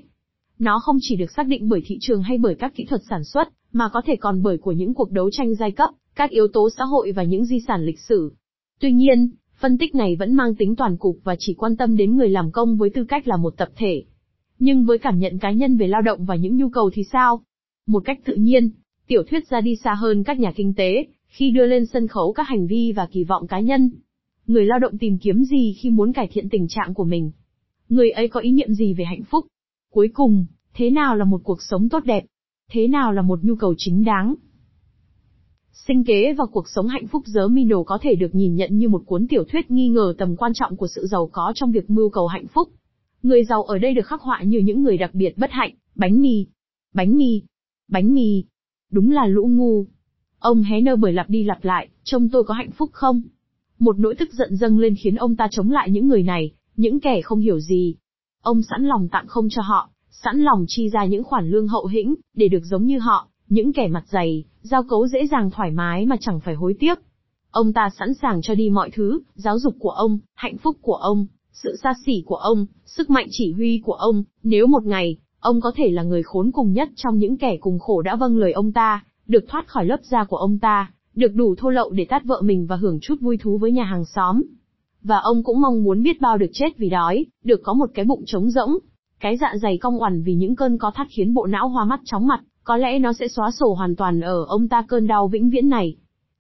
Nó 0.63 0.79
không 0.79 0.97
chỉ 1.01 1.17
được 1.17 1.31
xác 1.37 1.47
định 1.47 1.69
bởi 1.69 1.83
thị 1.87 1.99
trường 2.01 2.23
hay 2.23 2.39
bởi 2.39 2.55
các 2.55 2.75
kỹ 2.75 2.85
thuật 2.85 3.01
sản 3.11 3.25
xuất, 3.25 3.49
mà 3.73 3.89
có 3.93 4.03
thể 4.07 4.17
còn 4.17 4.43
bởi 4.43 4.59
của 4.59 4.73
những 4.73 4.95
cuộc 4.95 5.11
đấu 5.11 5.31
tranh 5.31 5.55
giai 5.55 5.71
cấp, 5.71 5.91
các 6.15 6.31
yếu 6.31 6.49
tố 6.53 6.69
xã 6.79 6.85
hội 6.85 7.13
và 7.13 7.23
những 7.23 7.45
di 7.45 7.61
sản 7.61 7.85
lịch 7.85 7.99
sử. 7.99 8.33
Tuy 8.81 8.93
nhiên, 8.93 9.31
phân 9.61 9.79
tích 9.79 9.95
này 9.95 10.17
vẫn 10.17 10.35
mang 10.35 10.55
tính 10.55 10.77
toàn 10.77 10.97
cục 10.97 11.17
và 11.25 11.37
chỉ 11.39 11.55
quan 11.55 11.77
tâm 11.77 11.97
đến 11.97 12.17
người 12.17 12.29
làm 12.29 12.51
công 12.51 12.77
với 12.77 12.91
tư 12.91 13.05
cách 13.05 13.29
là 13.29 13.37
một 13.37 13.55
tập 13.57 13.69
thể. 13.77 14.05
Nhưng 14.59 14.85
với 14.85 14.99
cảm 14.99 15.19
nhận 15.19 15.39
cá 15.39 15.51
nhân 15.51 15.77
về 15.77 15.87
lao 15.87 16.03
động 16.03 16.25
và 16.25 16.37
những 16.37 16.57
nhu 16.57 16.69
cầu 16.69 16.91
thì 16.95 17.03
sao? 17.13 17.43
Một 17.87 18.03
cách 18.05 18.21
tự 18.25 18.35
nhiên, 18.35 18.71
tiểu 19.07 19.23
thuyết 19.23 19.49
ra 19.49 19.61
đi 19.61 19.77
xa 19.77 19.95
hơn 19.95 20.25
các 20.25 20.39
nhà 20.39 20.53
kinh 20.57 20.75
tế, 20.75 21.07
khi 21.27 21.51
đưa 21.51 21.67
lên 21.67 21.87
sân 21.87 22.09
khấu 22.09 22.33
các 22.33 22.49
hành 22.49 22.67
vi 22.67 22.93
và 22.93 23.07
kỳ 23.13 23.25
vọng 23.25 23.47
cá 23.47 23.61
nhân. 23.61 23.91
Người 24.47 24.67
lao 24.67 24.79
động 24.79 24.99
tìm 24.99 25.19
kiếm 25.19 25.45
gì 25.45 25.77
khi 25.81 25.91
muốn 25.91 26.13
cải 26.13 26.29
thiện 26.33 26.49
tình 26.49 26.69
trạng 26.69 26.95
của 26.95 27.05
mình? 27.05 27.31
Người 27.89 28.11
ấy 28.11 28.29
có 28.29 28.41
ý 28.41 28.53
niệm 28.53 28.75
gì 28.75 28.95
về 28.95 29.05
hạnh 29.05 29.23
phúc? 29.31 29.47
Cuối 29.93 30.09
cùng, 30.13 30.47
thế 30.75 30.91
nào 30.91 31.17
là 31.17 31.25
một 31.25 31.41
cuộc 31.45 31.63
sống 31.63 31.89
tốt 31.89 32.05
đẹp? 32.05 32.25
Thế 32.71 32.89
nào 32.89 33.13
là 33.13 33.23
một 33.23 33.45
nhu 33.45 33.55
cầu 33.55 33.75
chính 33.79 34.05
đáng? 34.05 34.35
Sinh 35.73 36.05
kế 36.05 36.33
và 36.33 36.45
cuộc 36.53 36.69
sống 36.69 36.87
hạnh 36.87 37.07
phúc 37.07 37.23
dớ 37.27 37.49
Mino 37.49 37.83
có 37.83 37.99
thể 38.03 38.15
được 38.15 38.35
nhìn 38.35 38.55
nhận 38.55 38.79
như 38.79 38.89
một 38.89 39.03
cuốn 39.07 39.29
tiểu 39.29 39.45
thuyết 39.45 39.71
nghi 39.71 39.89
ngờ 39.89 40.15
tầm 40.19 40.37
quan 40.37 40.53
trọng 40.55 40.77
của 40.77 40.87
sự 40.87 41.07
giàu 41.07 41.29
có 41.33 41.53
trong 41.55 41.73
việc 41.73 41.91
mưu 41.91 42.11
cầu 42.11 42.27
hạnh 42.27 42.47
phúc. 42.47 42.69
Người 43.23 43.45
giàu 43.45 43.63
ở 43.63 43.79
đây 43.79 43.95
được 43.95 44.07
khắc 44.07 44.21
họa 44.21 44.43
như 44.43 44.59
những 44.59 44.83
người 44.83 44.97
đặc 44.97 45.15
biệt 45.15 45.39
bất 45.39 45.51
hạnh, 45.51 45.75
bánh 45.95 46.21
mì, 46.21 46.47
bánh 46.95 47.17
mì, 47.17 47.43
bánh 47.89 48.15
mì. 48.15 48.45
Đúng 48.91 49.11
là 49.11 49.27
lũ 49.27 49.47
ngu. 49.47 49.87
Ông 50.39 50.63
hé 50.63 50.81
nơ 50.81 50.97
bởi 50.97 51.13
lặp 51.13 51.31
đi 51.31 51.45
lặp 51.45 51.65
lại, 51.65 51.89
trông 52.05 52.29
tôi 52.29 52.45
có 52.45 52.55
hạnh 52.55 52.71
phúc 52.71 52.91
không? 52.93 53.23
Một 53.79 53.99
nỗi 53.99 54.15
tức 54.15 54.33
giận 54.33 54.57
dâng 54.57 54.79
lên 54.79 54.95
khiến 54.95 55.15
ông 55.15 55.37
ta 55.37 55.49
chống 55.51 55.71
lại 55.71 55.91
những 55.91 56.09
người 56.09 56.23
này, 56.23 56.53
những 56.77 57.01
kẻ 57.01 57.23
không 57.23 57.41
hiểu 57.41 57.61
gì. 57.61 57.97
Ông 58.43 58.63
sẵn 58.63 58.85
lòng 58.85 59.09
tặng 59.09 59.27
không 59.27 59.49
cho 59.51 59.63
họ, 59.63 59.91
sẵn 60.11 60.41
lòng 60.41 60.65
chi 60.69 60.89
ra 60.89 61.05
những 61.05 61.25
khoản 61.25 61.51
lương 61.51 61.69
hậu 61.69 61.87
hĩnh, 61.87 62.15
để 62.35 62.49
được 62.49 62.63
giống 62.65 62.87
như 62.87 62.99
họ, 62.99 63.29
những 63.49 63.73
kẻ 63.73 63.89
mặt 63.89 64.05
dày, 64.09 64.45
giao 64.63 64.83
cấu 64.83 65.07
dễ 65.07 65.27
dàng 65.27 65.51
thoải 65.51 65.71
mái 65.71 66.07
mà 66.07 66.17
chẳng 66.21 66.41
phải 66.41 66.55
hối 66.55 66.75
tiếc. 66.79 66.99
Ông 67.51 67.73
ta 67.73 67.89
sẵn 67.99 68.15
sàng 68.15 68.43
cho 68.43 68.55
đi 68.55 68.71
mọi 68.71 68.91
thứ, 68.91 69.21
giáo 69.35 69.59
dục 69.59 69.75
của 69.79 69.91
ông, 69.91 70.19
hạnh 70.35 70.57
phúc 70.59 70.77
của 70.81 70.95
ông, 70.95 71.27
sự 71.53 71.77
xa 71.83 71.95
xỉ 72.07 72.23
của 72.27 72.37
ông, 72.37 72.67
sức 72.87 73.11
mạnh 73.11 73.27
chỉ 73.31 73.53
huy 73.53 73.81
của 73.85 73.93
ông, 73.93 74.25
nếu 74.43 74.67
một 74.67 74.85
ngày, 74.85 75.17
ông 75.41 75.61
có 75.61 75.73
thể 75.77 75.91
là 75.91 76.03
người 76.03 76.23
khốn 76.23 76.51
cùng 76.51 76.73
nhất 76.73 76.89
trong 76.97 77.19
những 77.19 77.37
kẻ 77.37 77.57
cùng 77.61 77.79
khổ 77.79 78.03
đã 78.03 78.17
vâng 78.17 78.37
lời 78.37 78.53
ông 78.53 78.73
ta, 78.73 79.05
được 79.27 79.45
thoát 79.49 79.69
khỏi 79.69 79.85
lớp 79.85 80.01
da 80.03 80.25
của 80.25 80.37
ông 80.37 80.59
ta, 80.59 80.93
được 81.15 81.35
đủ 81.35 81.55
thô 81.59 81.71
lậu 81.71 81.91
để 81.91 82.05
tát 82.05 82.25
vợ 82.25 82.41
mình 82.45 82.67
và 82.67 82.77
hưởng 82.77 82.99
chút 83.03 83.15
vui 83.21 83.37
thú 83.37 83.59
với 83.59 83.73
nhà 83.73 83.85
hàng 83.85 84.05
xóm. 84.05 84.43
Và 85.03 85.17
ông 85.19 85.43
cũng 85.43 85.61
mong 85.61 85.83
muốn 85.83 86.03
biết 86.03 86.21
bao 86.21 86.39
được 86.39 86.51
chết 86.53 86.79
vì 86.79 86.89
đói, 86.89 87.27
được 87.45 87.61
có 87.63 87.75
một 87.75 87.91
cái 87.95 88.05
bụng 88.05 88.23
trống 88.27 88.51
rỗng, 88.51 88.79
cái 89.21 89.37
dạ 89.37 89.55
dày 89.63 89.79
cong 89.79 89.99
oằn 89.99 90.23
vì 90.23 90.35
những 90.35 90.57
cơn 90.57 90.79
có 90.79 90.91
thắt 90.95 91.07
khiến 91.11 91.35
bộ 91.35 91.47
não 91.47 91.69
hoa 91.69 91.85
mắt 91.85 92.01
chóng 92.05 92.27
mặt, 92.27 92.41
có 92.65 92.77
lẽ 92.77 92.99
nó 92.99 93.13
sẽ 93.13 93.29
xóa 93.29 93.51
sổ 93.51 93.75
hoàn 93.75 93.97
toàn 93.97 94.21
ở 94.21 94.45
ông 94.45 94.69
ta 94.69 94.85
cơn 94.89 95.07
đau 95.07 95.29
vĩnh 95.29 95.51
viễn 95.51 95.69
này. 95.69 95.97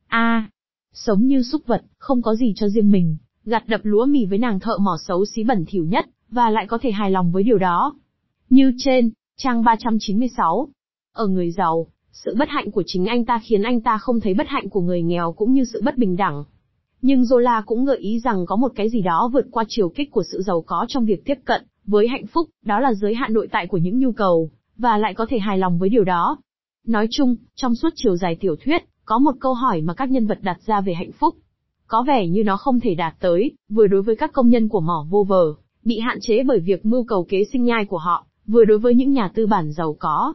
A, 0.06 0.50
sống 0.92 1.26
như 1.26 1.42
súc 1.42 1.66
vật, 1.66 1.82
không 1.98 2.22
có 2.22 2.34
gì 2.34 2.52
cho 2.56 2.68
riêng 2.68 2.90
mình, 2.90 3.16
gặt 3.44 3.64
đập 3.66 3.80
lúa 3.82 4.06
mì 4.06 4.26
với 4.26 4.38
nàng 4.38 4.60
thợ 4.60 4.78
mỏ 4.78 4.96
xấu 5.06 5.24
xí 5.24 5.44
bẩn 5.44 5.64
thỉu 5.68 5.84
nhất, 5.84 6.06
và 6.30 6.50
lại 6.50 6.66
có 6.66 6.78
thể 6.82 6.90
hài 6.90 7.10
lòng 7.10 7.32
với 7.32 7.42
điều 7.42 7.58
đó. 7.58 7.94
Như 8.50 8.72
trên, 8.78 9.10
trang 9.36 9.64
396. 9.64 10.68
Ở 11.12 11.26
người 11.26 11.50
giàu, 11.50 11.86
sự 12.12 12.34
bất 12.38 12.48
hạnh 12.48 12.70
của 12.70 12.82
chính 12.86 13.06
anh 13.06 13.24
ta 13.24 13.40
khiến 13.44 13.62
anh 13.62 13.80
ta 13.80 13.98
không 13.98 14.20
thấy 14.20 14.34
bất 14.34 14.46
hạnh 14.48 14.68
của 14.68 14.80
người 14.80 15.02
nghèo 15.02 15.32
cũng 15.32 15.52
như 15.52 15.64
sự 15.64 15.82
bất 15.84 15.98
bình 15.98 16.16
đẳng. 16.16 16.44
Nhưng 17.02 17.22
Zola 17.22 17.62
cũng 17.66 17.84
gợi 17.84 17.98
ý 17.98 18.18
rằng 18.18 18.46
có 18.46 18.56
một 18.56 18.72
cái 18.74 18.88
gì 18.88 19.02
đó 19.02 19.30
vượt 19.32 19.46
qua 19.50 19.64
chiều 19.68 19.88
kích 19.88 20.10
của 20.10 20.22
sự 20.32 20.42
giàu 20.42 20.62
có 20.66 20.84
trong 20.88 21.04
việc 21.04 21.24
tiếp 21.24 21.38
cận 21.44 21.62
với 21.86 22.08
hạnh 22.08 22.26
phúc, 22.26 22.48
đó 22.64 22.80
là 22.80 22.94
giới 22.94 23.14
hạn 23.14 23.32
nội 23.32 23.48
tại 23.52 23.66
của 23.66 23.76
những 23.76 23.98
nhu 23.98 24.12
cầu, 24.12 24.50
và 24.76 24.98
lại 24.98 25.14
có 25.14 25.26
thể 25.28 25.38
hài 25.38 25.58
lòng 25.58 25.78
với 25.78 25.88
điều 25.88 26.04
đó. 26.04 26.38
Nói 26.86 27.06
chung, 27.10 27.36
trong 27.54 27.74
suốt 27.74 27.88
chiều 27.94 28.16
dài 28.16 28.36
tiểu 28.40 28.56
thuyết, 28.64 28.82
có 29.04 29.18
một 29.18 29.34
câu 29.40 29.54
hỏi 29.54 29.80
mà 29.80 29.94
các 29.94 30.10
nhân 30.10 30.26
vật 30.26 30.38
đặt 30.42 30.58
ra 30.66 30.80
về 30.80 30.94
hạnh 30.94 31.12
phúc. 31.12 31.36
Có 31.86 32.04
vẻ 32.06 32.28
như 32.28 32.44
nó 32.44 32.56
không 32.56 32.80
thể 32.80 32.94
đạt 32.94 33.14
tới, 33.20 33.52
vừa 33.68 33.86
đối 33.86 34.02
với 34.02 34.16
các 34.16 34.32
công 34.32 34.48
nhân 34.48 34.68
của 34.68 34.80
mỏ 34.80 35.06
vô 35.10 35.24
vờ, 35.24 35.54
bị 35.84 35.98
hạn 35.98 36.18
chế 36.20 36.42
bởi 36.42 36.60
việc 36.60 36.86
mưu 36.86 37.04
cầu 37.04 37.26
kế 37.28 37.44
sinh 37.52 37.64
nhai 37.64 37.84
của 37.84 37.98
họ, 37.98 38.26
vừa 38.46 38.64
đối 38.64 38.78
với 38.78 38.94
những 38.94 39.12
nhà 39.12 39.30
tư 39.34 39.46
bản 39.46 39.72
giàu 39.72 39.96
có. 39.98 40.34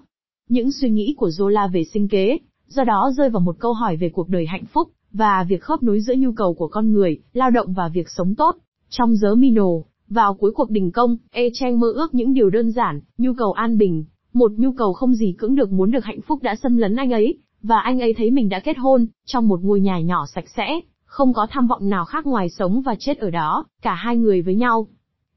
Những 0.49 0.71
suy 0.71 0.89
nghĩ 0.89 1.13
của 1.17 1.27
Zola 1.27 1.71
về 1.71 1.83
sinh 1.83 2.07
kế, 2.07 2.37
do 2.67 2.83
đó 2.83 3.11
rơi 3.17 3.29
vào 3.29 3.39
một 3.39 3.55
câu 3.59 3.73
hỏi 3.73 3.97
về 3.97 4.09
cuộc 4.09 4.29
đời 4.29 4.45
hạnh 4.45 4.65
phúc, 4.65 4.89
và 5.13 5.45
việc 5.49 5.61
khớp 5.61 5.83
nối 5.83 6.01
giữa 6.01 6.13
nhu 6.17 6.31
cầu 6.31 6.53
của 6.53 6.67
con 6.67 6.93
người, 6.93 7.19
lao 7.33 7.49
động 7.49 7.73
và 7.73 7.89
việc 7.93 8.09
sống 8.09 8.35
tốt. 8.35 8.55
Trong 8.89 9.15
giới 9.15 9.35
Mino, 9.35 9.67
vào 10.09 10.33
cuối 10.33 10.51
cuộc 10.51 10.69
đình 10.69 10.91
công, 10.91 11.17
E 11.31 11.43
Cheng 11.53 11.79
mơ 11.79 11.87
ước 11.91 12.13
những 12.13 12.33
điều 12.33 12.49
đơn 12.49 12.71
giản, 12.71 13.01
nhu 13.17 13.33
cầu 13.33 13.51
an 13.51 13.77
bình, 13.77 14.05
một 14.33 14.51
nhu 14.51 14.71
cầu 14.71 14.93
không 14.93 15.13
gì 15.13 15.35
cưỡng 15.37 15.55
được 15.55 15.71
muốn 15.71 15.91
được 15.91 16.05
hạnh 16.05 16.21
phúc 16.27 16.39
đã 16.43 16.55
xâm 16.55 16.77
lấn 16.77 16.95
anh 16.95 17.11
ấy, 17.11 17.37
và 17.63 17.79
anh 17.79 17.99
ấy 17.99 18.13
thấy 18.17 18.31
mình 18.31 18.49
đã 18.49 18.59
kết 18.59 18.77
hôn, 18.77 19.05
trong 19.25 19.47
một 19.47 19.59
ngôi 19.63 19.79
nhà 19.79 19.99
nhỏ 19.99 20.25
sạch 20.25 20.45
sẽ, 20.55 20.79
không 21.05 21.33
có 21.33 21.47
tham 21.49 21.67
vọng 21.67 21.89
nào 21.89 22.05
khác 22.05 22.27
ngoài 22.27 22.49
sống 22.49 22.81
và 22.81 22.95
chết 22.99 23.17
ở 23.17 23.29
đó, 23.29 23.65
cả 23.81 23.93
hai 23.93 24.17
người 24.17 24.41
với 24.41 24.55
nhau. 24.55 24.87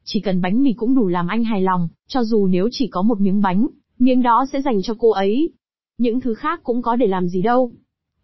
Chỉ 0.05 0.21
cần 0.21 0.41
bánh 0.41 0.63
mì 0.63 0.73
cũng 0.73 0.95
đủ 0.95 1.09
làm 1.09 1.29
anh 1.29 1.45
hài 1.45 1.63
lòng, 1.63 1.89
cho 2.09 2.25
dù 2.25 2.47
nếu 2.47 2.69
chỉ 2.73 2.89
có 2.89 3.03
một 3.03 3.21
miếng 3.21 3.41
bánh, 3.41 3.67
miếng 3.99 4.23
đó 4.23 4.47
sẽ 4.53 4.61
dành 4.61 4.83
cho 4.83 4.95
cô 4.99 5.11
ấy. 5.11 5.51
Những 5.99 6.21
thứ 6.21 6.35
khác 6.35 6.61
cũng 6.63 6.83
có 6.83 6.97
để 6.97 7.07
làm 7.07 7.29
gì 7.29 7.43
đâu. 7.43 7.73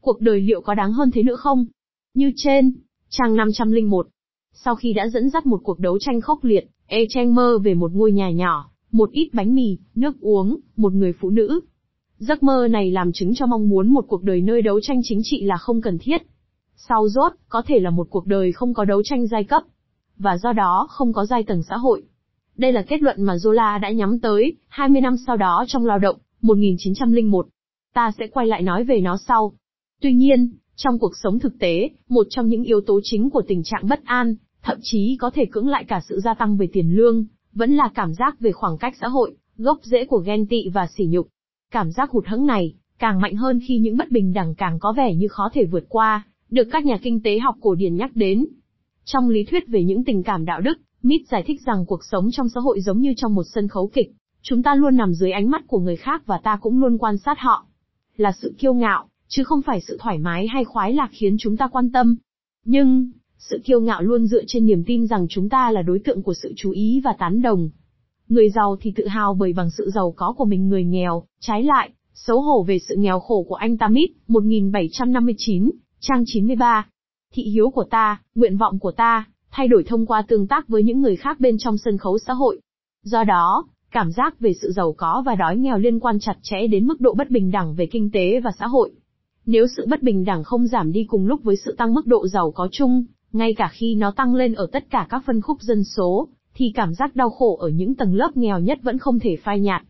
Cuộc 0.06 0.20
đời 0.20 0.40
liệu 0.40 0.60
có 0.60 0.74
đáng 0.74 0.92
hơn 0.92 1.10
thế 1.10 1.22
nữa 1.22 1.36
không? 1.36 1.66
Như 2.14 2.32
trên, 2.36 2.72
trang 3.08 3.36
501. 3.36 4.08
Sau 4.52 4.74
khi 4.76 4.92
đã 4.92 5.08
dẫn 5.08 5.30
dắt 5.30 5.46
một 5.46 5.60
cuộc 5.62 5.78
đấu 5.78 5.98
tranh 5.98 6.20
khốc 6.20 6.44
liệt, 6.44 6.66
E 6.86 6.98
Cheng 7.08 7.34
mơ 7.34 7.58
về 7.64 7.74
một 7.74 7.92
ngôi 7.94 8.12
nhà 8.12 8.30
nhỏ, 8.30 8.70
một 8.92 9.10
ít 9.10 9.30
bánh 9.32 9.54
mì, 9.54 9.78
nước 9.94 10.20
uống, 10.20 10.60
một 10.76 10.92
người 10.92 11.12
phụ 11.20 11.30
nữ. 11.30 11.60
Giấc 12.18 12.42
mơ 12.42 12.68
này 12.70 12.90
làm 12.90 13.12
chứng 13.12 13.34
cho 13.34 13.46
mong 13.46 13.68
muốn 13.68 13.88
một 13.88 14.04
cuộc 14.08 14.22
đời 14.22 14.40
nơi 14.40 14.62
đấu 14.62 14.80
tranh 14.80 15.00
chính 15.02 15.20
trị 15.22 15.44
là 15.44 15.56
không 15.56 15.80
cần 15.80 15.98
thiết. 15.98 16.22
Sau 16.76 17.08
rốt, 17.08 17.32
có 17.48 17.62
thể 17.66 17.78
là 17.78 17.90
một 17.90 18.06
cuộc 18.10 18.26
đời 18.26 18.52
không 18.52 18.74
có 18.74 18.84
đấu 18.84 19.02
tranh 19.02 19.26
giai 19.26 19.44
cấp, 19.44 19.62
và 20.18 20.38
do 20.38 20.52
đó 20.52 20.86
không 20.90 21.12
có 21.12 21.26
giai 21.26 21.42
tầng 21.42 21.62
xã 21.62 21.76
hội. 21.76 22.02
Đây 22.56 22.72
là 22.72 22.82
kết 22.82 23.02
luận 23.02 23.22
mà 23.22 23.34
Zola 23.34 23.80
đã 23.80 23.90
nhắm 23.90 24.20
tới, 24.20 24.56
20 24.68 25.00
năm 25.00 25.16
sau 25.26 25.36
đó 25.36 25.64
trong 25.68 25.86
lao 25.86 25.98
động, 25.98 26.16
1901. 26.42 27.46
Ta 27.94 28.12
sẽ 28.18 28.26
quay 28.26 28.46
lại 28.46 28.62
nói 28.62 28.84
về 28.84 29.00
nó 29.00 29.16
sau. 29.16 29.52
Tuy 30.00 30.14
nhiên, 30.14 30.52
trong 30.76 30.98
cuộc 30.98 31.12
sống 31.22 31.38
thực 31.38 31.58
tế, 31.58 31.90
một 32.08 32.26
trong 32.30 32.48
những 32.48 32.62
yếu 32.62 32.80
tố 32.80 33.00
chính 33.02 33.30
của 33.30 33.42
tình 33.48 33.62
trạng 33.62 33.88
bất 33.88 34.04
an, 34.04 34.34
thậm 34.62 34.78
chí 34.82 35.16
có 35.20 35.30
thể 35.34 35.44
cưỡng 35.52 35.68
lại 35.68 35.84
cả 35.84 36.00
sự 36.08 36.20
gia 36.20 36.34
tăng 36.34 36.56
về 36.56 36.68
tiền 36.72 36.90
lương, 36.94 37.24
vẫn 37.52 37.76
là 37.76 37.90
cảm 37.94 38.14
giác 38.14 38.40
về 38.40 38.52
khoảng 38.52 38.78
cách 38.78 38.94
xã 39.00 39.08
hội, 39.08 39.36
gốc 39.56 39.78
rễ 39.82 40.04
của 40.04 40.18
ghen 40.18 40.46
tị 40.46 40.68
và 40.68 40.86
sỉ 40.96 41.06
nhục. 41.06 41.28
Cảm 41.70 41.90
giác 41.90 42.10
hụt 42.10 42.26
hẫng 42.26 42.46
này, 42.46 42.74
càng 42.98 43.20
mạnh 43.20 43.36
hơn 43.36 43.60
khi 43.68 43.78
những 43.78 43.96
bất 43.96 44.10
bình 44.10 44.32
đẳng 44.32 44.54
càng 44.54 44.78
có 44.78 44.92
vẻ 44.96 45.14
như 45.14 45.28
khó 45.28 45.48
thể 45.52 45.64
vượt 45.64 45.84
qua, 45.88 46.26
được 46.50 46.68
các 46.72 46.84
nhà 46.84 46.98
kinh 47.02 47.22
tế 47.22 47.38
học 47.38 47.54
cổ 47.60 47.74
điển 47.74 47.96
nhắc 47.96 48.10
đến. 48.14 48.46
Trong 49.04 49.28
lý 49.28 49.44
thuyết 49.44 49.68
về 49.68 49.84
những 49.84 50.04
tình 50.04 50.22
cảm 50.22 50.44
đạo 50.44 50.60
đức, 50.60 50.78
Mít 51.06 51.28
giải 51.28 51.42
thích 51.46 51.60
rằng 51.66 51.86
cuộc 51.86 52.04
sống 52.04 52.30
trong 52.30 52.48
xã 52.48 52.60
hội 52.60 52.80
giống 52.80 53.00
như 53.00 53.12
trong 53.16 53.34
một 53.34 53.42
sân 53.54 53.68
khấu 53.68 53.90
kịch, 53.92 54.10
chúng 54.42 54.62
ta 54.62 54.74
luôn 54.74 54.96
nằm 54.96 55.12
dưới 55.12 55.30
ánh 55.30 55.50
mắt 55.50 55.64
của 55.66 55.78
người 55.78 55.96
khác 55.96 56.26
và 56.26 56.38
ta 56.38 56.58
cũng 56.60 56.80
luôn 56.80 56.98
quan 56.98 57.18
sát 57.18 57.38
họ. 57.38 57.66
Là 58.16 58.32
sự 58.32 58.54
kiêu 58.58 58.74
ngạo, 58.74 59.08
chứ 59.28 59.44
không 59.44 59.62
phải 59.62 59.80
sự 59.80 59.96
thoải 60.00 60.18
mái 60.18 60.46
hay 60.46 60.64
khoái 60.64 60.92
lạc 60.92 61.08
khiến 61.12 61.36
chúng 61.38 61.56
ta 61.56 61.68
quan 61.68 61.92
tâm. 61.92 62.16
Nhưng, 62.64 63.10
sự 63.38 63.60
kiêu 63.64 63.80
ngạo 63.80 64.02
luôn 64.02 64.26
dựa 64.26 64.42
trên 64.46 64.66
niềm 64.66 64.84
tin 64.86 65.06
rằng 65.06 65.26
chúng 65.28 65.48
ta 65.48 65.70
là 65.70 65.82
đối 65.82 65.98
tượng 65.98 66.22
của 66.22 66.34
sự 66.34 66.52
chú 66.56 66.70
ý 66.70 67.00
và 67.04 67.12
tán 67.18 67.42
đồng. 67.42 67.70
Người 68.28 68.50
giàu 68.50 68.76
thì 68.80 68.92
tự 68.96 69.06
hào 69.06 69.34
bởi 69.34 69.52
bằng 69.52 69.70
sự 69.70 69.90
giàu 69.90 70.14
có 70.16 70.34
của 70.36 70.44
mình 70.44 70.68
người 70.68 70.84
nghèo, 70.84 71.22
trái 71.40 71.62
lại, 71.62 71.90
xấu 72.14 72.40
hổ 72.40 72.62
về 72.62 72.78
sự 72.78 72.96
nghèo 72.98 73.20
khổ 73.20 73.42
của 73.48 73.54
anh 73.54 73.76
Tamit, 73.76 74.10
1759, 74.28 75.70
trang 76.00 76.24
93. 76.26 76.88
thị 77.32 77.42
hiếu 77.42 77.70
của 77.70 77.84
ta, 77.84 78.20
nguyện 78.34 78.56
vọng 78.56 78.78
của 78.78 78.92
ta, 78.92 79.24
thay 79.50 79.68
đổi 79.68 79.84
thông 79.84 80.06
qua 80.06 80.22
tương 80.22 80.46
tác 80.46 80.68
với 80.68 80.82
những 80.82 81.00
người 81.00 81.16
khác 81.16 81.40
bên 81.40 81.58
trong 81.58 81.78
sân 81.78 81.98
khấu 81.98 82.18
xã 82.18 82.32
hội. 82.32 82.60
Do 83.02 83.24
đó, 83.24 83.64
cảm 83.90 84.12
giác 84.12 84.40
về 84.40 84.52
sự 84.62 84.72
giàu 84.72 84.94
có 84.98 85.22
và 85.26 85.34
đói 85.34 85.56
nghèo 85.56 85.78
liên 85.78 86.00
quan 86.00 86.18
chặt 86.18 86.36
chẽ 86.42 86.66
đến 86.66 86.86
mức 86.86 87.00
độ 87.00 87.14
bất 87.14 87.30
bình 87.30 87.50
đẳng 87.50 87.74
về 87.74 87.86
kinh 87.86 88.10
tế 88.10 88.40
và 88.40 88.50
xã 88.58 88.66
hội. 88.66 88.92
Nếu 89.46 89.66
sự 89.76 89.86
bất 89.88 90.02
bình 90.02 90.24
đẳng 90.24 90.44
không 90.44 90.66
giảm 90.66 90.92
đi 90.92 91.04
cùng 91.04 91.26
lúc 91.26 91.42
với 91.42 91.56
sự 91.56 91.74
tăng 91.78 91.94
mức 91.94 92.06
độ 92.06 92.28
giàu 92.28 92.50
có 92.50 92.68
chung, 92.72 93.04
ngay 93.32 93.54
cả 93.54 93.70
khi 93.72 93.94
nó 93.94 94.10
tăng 94.10 94.34
lên 94.34 94.54
ở 94.54 94.66
tất 94.72 94.90
cả 94.90 95.06
các 95.10 95.22
phân 95.26 95.40
khúc 95.40 95.60
dân 95.60 95.84
số, 95.84 96.28
thì 96.54 96.72
cảm 96.74 96.94
giác 96.94 97.16
đau 97.16 97.30
khổ 97.30 97.56
ở 97.56 97.68
những 97.68 97.94
tầng 97.94 98.14
lớp 98.14 98.36
nghèo 98.36 98.60
nhất 98.60 98.78
vẫn 98.82 98.98
không 98.98 99.18
thể 99.18 99.36
phai 99.36 99.60
nhạt. 99.60 99.82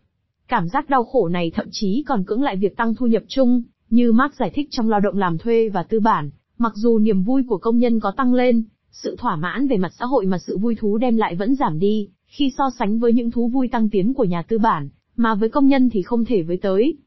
Cảm 0.47 0.67
giác 0.67 0.89
đau 0.89 1.03
khổ 1.03 1.27
này 1.27 1.51
thậm 1.55 1.67
chí 1.71 2.03
còn 2.07 2.23
cưỡng 2.23 2.43
lại 2.43 2.55
việc 2.55 2.77
tăng 2.77 2.95
thu 2.95 3.07
nhập 3.07 3.23
chung, 3.27 3.63
như 3.89 4.11
Marx 4.11 4.35
giải 4.35 4.51
thích 4.53 4.67
trong 4.71 4.89
lao 4.89 4.99
động 4.99 5.17
làm 5.17 5.37
thuê 5.37 5.69
và 5.69 5.83
tư 5.83 5.99
bản, 5.99 6.29
mặc 6.57 6.73
dù 6.75 6.99
niềm 6.99 7.23
vui 7.23 7.43
của 7.47 7.57
công 7.57 7.77
nhân 7.77 7.99
có 7.99 8.11
tăng 8.11 8.33
lên, 8.33 8.63
sự 8.91 9.15
thỏa 9.19 9.35
mãn 9.35 9.67
về 9.67 9.77
mặt 9.77 9.91
xã 9.99 10.05
hội 10.05 10.25
mà 10.25 10.37
sự 10.39 10.57
vui 10.57 10.75
thú 10.75 10.97
đem 10.97 11.17
lại 11.17 11.35
vẫn 11.35 11.55
giảm 11.55 11.79
đi, 11.79 12.09
khi 12.25 12.51
so 12.57 12.63
sánh 12.79 12.99
với 12.99 13.13
những 13.13 13.31
thú 13.31 13.47
vui 13.47 13.67
tăng 13.67 13.89
tiến 13.89 14.13
của 14.13 14.23
nhà 14.23 14.41
tư 14.41 14.59
bản, 14.59 14.89
mà 15.15 15.35
với 15.35 15.49
công 15.49 15.67
nhân 15.67 15.89
thì 15.89 16.01
không 16.01 16.25
thể 16.25 16.41
với 16.41 16.57
tới. 16.57 16.97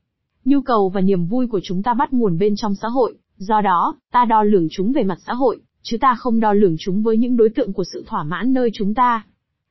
Nhu 0.45 0.61
cầu 0.61 0.89
và 0.89 1.01
niềm 1.01 1.27
vui 1.27 1.47
của 1.47 1.61
chúng 1.63 1.83
ta 1.83 1.95
bắt 1.95 2.13
nguồn 2.13 2.39
bên 2.39 2.55
trong 2.57 2.75
xã 2.75 2.89
hội, 2.89 3.15
do 3.37 3.61
đó, 3.61 3.97
ta 4.13 4.25
đo 4.25 4.43
lường 4.43 4.67
chúng 4.71 4.93
về 4.93 5.03
mặt 5.03 5.19
xã 5.27 5.35
hội, 5.35 5.61
chứ 5.83 5.97
ta 6.01 6.15
không 6.15 6.41
đo 6.41 6.53
lường 6.53 6.77
chúng 6.79 7.03
với 7.03 7.17
những 7.17 7.37
đối 7.37 7.49
tượng 7.49 7.73
của 7.73 7.85
sự 7.93 8.05
thỏa 8.07 8.23
mãn 8.23 8.53
nơi 8.53 8.71
chúng 8.75 8.95
ta. 8.95 9.25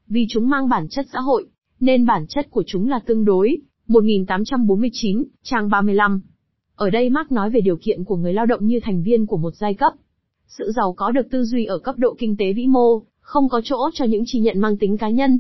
Vì 0.07 0.25
chúng 0.29 0.49
mang 0.49 0.69
bản 0.69 0.87
chất 0.89 1.05
xã 1.13 1.19
hội, 1.19 1.45
nên 1.79 2.05
bản 2.05 2.27
chất 2.27 2.47
của 2.51 2.63
chúng 2.67 2.89
là 2.89 2.99
tương 2.99 3.25
đối. 3.25 3.57
1849, 3.87 5.23
trang 5.43 5.69
35. 5.69 6.21
Ở 6.75 6.89
đây 6.89 7.09
Mark 7.09 7.31
nói 7.31 7.49
về 7.49 7.61
điều 7.61 7.77
kiện 7.81 8.03
của 8.03 8.15
người 8.15 8.33
lao 8.33 8.45
động 8.45 8.65
như 8.65 8.79
thành 8.83 9.03
viên 9.03 9.25
của 9.25 9.37
một 9.37 9.55
giai 9.55 9.73
cấp. 9.73 9.93
Sự 10.47 10.71
giàu 10.75 10.93
có 10.93 11.11
được 11.11 11.27
tư 11.31 11.43
duy 11.43 11.65
ở 11.65 11.79
cấp 11.79 11.95
độ 11.97 12.15
kinh 12.19 12.37
tế 12.37 12.53
vĩ 12.53 12.67
mô, 12.67 13.01
không 13.19 13.49
có 13.49 13.61
chỗ 13.63 13.89
cho 13.93 14.05
những 14.05 14.23
chỉ 14.25 14.39
nhận 14.39 14.59
mang 14.59 14.77
tính 14.77 14.97
cá 14.97 15.09
nhân. 15.09 15.39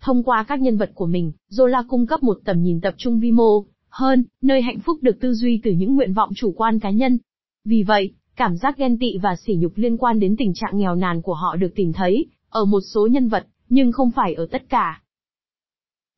Thông 0.00 0.22
qua 0.22 0.44
các 0.48 0.60
nhân 0.60 0.76
vật 0.76 0.90
của 0.94 1.06
mình, 1.06 1.32
Zola 1.50 1.84
cung 1.88 2.06
cấp 2.06 2.22
một 2.22 2.38
tầm 2.44 2.62
nhìn 2.62 2.80
tập 2.80 2.94
trung 2.96 3.20
vi 3.20 3.32
mô, 3.32 3.64
hơn, 3.94 4.24
nơi 4.42 4.62
hạnh 4.62 4.78
phúc 4.80 4.98
được 5.02 5.20
tư 5.20 5.34
duy 5.34 5.60
từ 5.64 5.70
những 5.70 5.94
nguyện 5.94 6.14
vọng 6.14 6.30
chủ 6.34 6.52
quan 6.56 6.78
cá 6.78 6.90
nhân. 6.90 7.18
Vì 7.64 7.82
vậy, 7.82 8.12
cảm 8.36 8.56
giác 8.56 8.76
ghen 8.76 8.98
tị 8.98 9.18
và 9.22 9.36
sỉ 9.36 9.54
nhục 9.54 9.72
liên 9.76 9.96
quan 9.96 10.20
đến 10.20 10.36
tình 10.38 10.52
trạng 10.54 10.78
nghèo 10.78 10.94
nàn 10.94 11.22
của 11.22 11.34
họ 11.34 11.56
được 11.56 11.72
tìm 11.74 11.92
thấy, 11.92 12.26
ở 12.48 12.64
một 12.64 12.80
số 12.94 13.06
nhân 13.06 13.28
vật, 13.28 13.46
nhưng 13.68 13.92
không 13.92 14.10
phải 14.10 14.34
ở 14.34 14.46
tất 14.50 14.68
cả. 14.68 15.02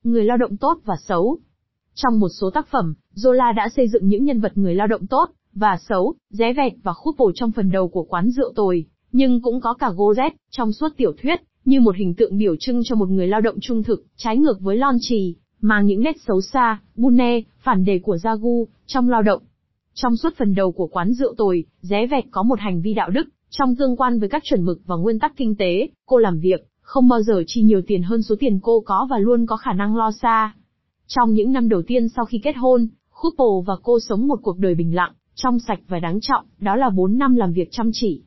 Người 0.04 0.25
lao 0.25 0.37
động 0.37 0.56
tốt 0.56 0.78
và 0.85 0.97
xấu 1.06 1.38
Trong 1.95 2.21
một 2.21 2.28
số 2.40 2.50
tác 2.50 2.68
phẩm, 2.68 2.95
Zola 3.14 3.54
đã 3.54 3.68
xây 3.76 3.88
dựng 3.88 4.09
những 4.09 4.25
nhân 4.25 4.40
vật 4.40 4.52
người 4.54 4.75
lao 4.75 4.87
động 4.87 5.06
tốt, 5.06 5.30
và 5.52 5.78
xấu, 5.88 6.14
ré 6.30 6.52
vẹt 6.52 6.73
và 6.83 6.92
khúc 6.92 7.14
bổ 7.18 7.33
trong 7.35 7.52
phần 7.52 7.71
đầu 7.71 7.88
của 7.88 8.02
quán 8.02 8.30
rượu 8.30 8.52
tồi, 8.56 8.87
nhưng 9.12 9.42
cũng 9.42 9.61
có 9.61 9.75
cả 9.75 9.90
Gozet, 9.97 10.30
trong 10.50 10.73
suốt 10.73 10.88
tiểu 10.97 11.12
thuyết, 11.23 11.40
như 11.64 11.80
một 11.80 11.97
hình 11.97 12.14
tượng 12.14 12.38
biểu 12.38 12.56
trưng 12.61 12.80
cho 12.85 12.97
một 12.97 13.09
người 13.09 13.26
lao 13.26 13.40
động 13.40 13.56
trung 13.61 13.83
thực, 13.83 14.04
trái 14.16 14.37
ngược 14.37 14.61
với 14.61 14.76
Lon 14.76 14.97
Trì, 15.00 15.37
mang 15.60 15.86
những 15.86 16.00
nét 16.00 16.16
xấu 16.26 16.40
xa, 16.40 16.80
bune, 16.96 17.40
phản 17.58 17.84
đề 17.84 17.98
của 17.98 18.16
Jagu, 18.16 18.64
trong 18.86 19.08
lao 19.08 19.22
động. 19.22 19.42
Trong 19.94 20.16
suốt 20.16 20.34
phần 20.36 20.54
đầu 20.54 20.72
của 20.72 20.86
quán 20.86 21.12
rượu 21.12 21.34
tồi, 21.36 21.64
ré 21.80 22.06
vẹt 22.06 22.25
có 22.30 22.42
một 22.42 22.60
hành 22.60 22.80
vi 22.80 22.94
đạo 22.94 23.10
đức, 23.10 23.28
trong 23.50 23.76
tương 23.76 23.96
quan 23.96 24.18
với 24.18 24.28
các 24.28 24.42
chuẩn 24.44 24.64
mực 24.64 24.80
và 24.86 24.96
nguyên 24.96 25.18
tắc 25.18 25.36
kinh 25.36 25.54
tế, 25.54 25.88
cô 26.06 26.18
làm 26.18 26.38
việc, 26.40 26.68
không 26.80 27.08
bao 27.08 27.22
giờ 27.22 27.42
chi 27.46 27.62
nhiều 27.62 27.80
tiền 27.86 28.02
hơn 28.02 28.22
số 28.22 28.34
tiền 28.38 28.60
cô 28.62 28.80
có 28.80 29.06
và 29.10 29.18
luôn 29.18 29.46
có 29.46 29.56
khả 29.56 29.72
năng 29.72 29.96
lo 29.96 30.10
xa. 30.10 30.54
Trong 31.06 31.32
những 31.32 31.52
năm 31.52 31.68
đầu 31.68 31.82
tiên 31.82 32.08
sau 32.08 32.25
khi 32.25 32.40
kết 32.42 32.56
hôn, 32.56 32.88
Couple 33.22 33.64
và 33.66 33.75
cô 33.82 34.00
sống 34.00 34.28
một 34.28 34.38
cuộc 34.42 34.58
đời 34.58 34.75
bình 34.75 34.94
lặng, 34.94 35.12
trong 35.34 35.58
sạch 35.58 35.80
và 35.88 35.98
đáng 35.98 36.18
trọng, 36.20 36.44
đó 36.58 36.76
là 36.76 36.90
4 36.90 37.18
năm 37.18 37.36
làm 37.36 37.52
việc 37.52 37.68
chăm 37.70 37.90
chỉ. 37.92 38.22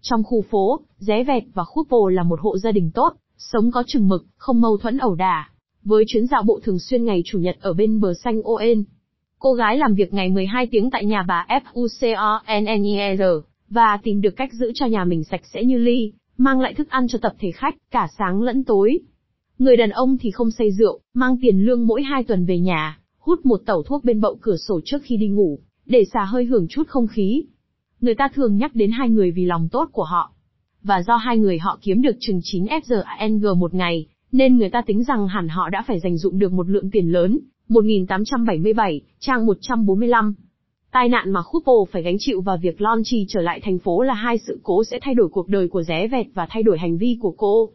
Trong 0.00 0.22
khu 0.24 0.42
phố, 0.50 0.80
Ré 0.98 1.24
Vẹt 1.24 1.42
và 1.54 1.64
Couple 1.74 2.14
là 2.14 2.22
một 2.22 2.40
hộ 2.42 2.58
gia 2.58 2.72
đình 2.72 2.90
tốt, 2.94 3.12
sống 3.38 3.70
có 3.70 3.82
chừng 3.86 4.08
mực, 4.08 4.26
không 4.36 4.60
mâu 4.60 4.76
thuẫn 4.76 4.98
ẩu 4.98 5.14
đả. 5.14 5.48
Với 5.84 6.04
chuyến 6.06 6.26
dạo 6.26 6.42
bộ 6.42 6.60
thường 6.62 6.78
xuyên 6.78 7.04
ngày 7.04 7.22
Chủ 7.24 7.38
nhật 7.38 7.56
ở 7.60 7.72
bên 7.72 8.00
bờ 8.00 8.14
xanh 8.14 8.42
Oen. 8.42 8.84
Cô 9.38 9.52
gái 9.52 9.78
làm 9.78 9.94
việc 9.94 10.12
ngày 10.12 10.28
12 10.28 10.66
tiếng 10.66 10.90
tại 10.90 11.04
nhà 11.04 11.24
bà 11.28 11.46
FUCONNER, 11.48 13.22
và 13.70 13.98
tìm 14.02 14.20
được 14.20 14.36
cách 14.36 14.52
giữ 14.52 14.72
cho 14.74 14.86
nhà 14.86 15.04
mình 15.04 15.24
sạch 15.24 15.40
sẽ 15.52 15.64
như 15.64 15.78
ly, 15.78 16.12
mang 16.36 16.60
lại 16.60 16.74
thức 16.74 16.90
ăn 16.90 17.08
cho 17.08 17.18
tập 17.22 17.32
thể 17.38 17.50
khách, 17.50 17.74
cả 17.90 18.08
sáng 18.18 18.42
lẫn 18.42 18.64
tối. 18.64 18.98
Người 19.58 19.76
đàn 19.76 19.90
ông 19.90 20.16
thì 20.20 20.30
không 20.30 20.50
say 20.50 20.72
rượu, 20.72 21.00
mang 21.14 21.36
tiền 21.42 21.58
lương 21.58 21.86
mỗi 21.86 22.02
hai 22.02 22.24
tuần 22.24 22.46
về 22.46 22.58
nhà, 22.58 22.98
hút 23.18 23.46
một 23.46 23.60
tẩu 23.66 23.82
thuốc 23.82 24.04
bên 24.04 24.20
bậu 24.20 24.38
cửa 24.40 24.56
sổ 24.56 24.80
trước 24.84 24.98
khi 25.02 25.16
đi 25.16 25.28
ngủ, 25.28 25.58
để 25.86 26.04
xả 26.12 26.24
hơi 26.24 26.44
hưởng 26.44 26.66
chút 26.68 26.88
không 26.88 27.06
khí. 27.06 27.44
Người 28.00 28.14
ta 28.14 28.28
thường 28.34 28.56
nhắc 28.56 28.74
đến 28.74 28.90
hai 28.90 29.08
người 29.08 29.30
vì 29.30 29.44
lòng 29.44 29.68
tốt 29.72 29.88
của 29.92 30.04
họ. 30.04 30.32
Và 30.82 31.02
do 31.02 31.16
hai 31.16 31.38
người 31.38 31.58
họ 31.58 31.78
kiếm 31.82 32.02
được 32.02 32.16
chừng 32.20 32.40
9 32.42 32.64
FGANG 32.64 33.56
một 33.56 33.74
ngày, 33.74 34.06
nên 34.34 34.58
người 34.58 34.70
ta 34.70 34.82
tính 34.86 35.04
rằng 35.04 35.28
hẳn 35.28 35.48
họ 35.48 35.68
đã 35.68 35.84
phải 35.86 36.00
dành 36.00 36.18
dụng 36.18 36.38
được 36.38 36.52
một 36.52 36.68
lượng 36.68 36.90
tiền 36.90 37.12
lớn, 37.12 37.38
1877, 37.68 39.00
trang 39.20 39.46
145. 39.46 40.34
Tai 40.92 41.08
nạn 41.08 41.30
mà 41.30 41.40
Cooper 41.42 41.92
phải 41.92 42.02
gánh 42.02 42.16
chịu 42.18 42.40
và 42.40 42.56
việc 42.56 42.80
Lon 42.80 43.02
Chi 43.04 43.26
trở 43.28 43.40
lại 43.40 43.60
thành 43.60 43.78
phố 43.78 44.02
là 44.02 44.14
hai 44.14 44.38
sự 44.38 44.60
cố 44.62 44.84
sẽ 44.84 44.98
thay 45.02 45.14
đổi 45.14 45.28
cuộc 45.28 45.48
đời 45.48 45.68
của 45.68 45.82
ré 45.82 46.08
vẹt 46.08 46.26
và 46.34 46.46
thay 46.50 46.62
đổi 46.62 46.78
hành 46.78 46.98
vi 46.98 47.18
của 47.20 47.34
cô. 47.36 47.70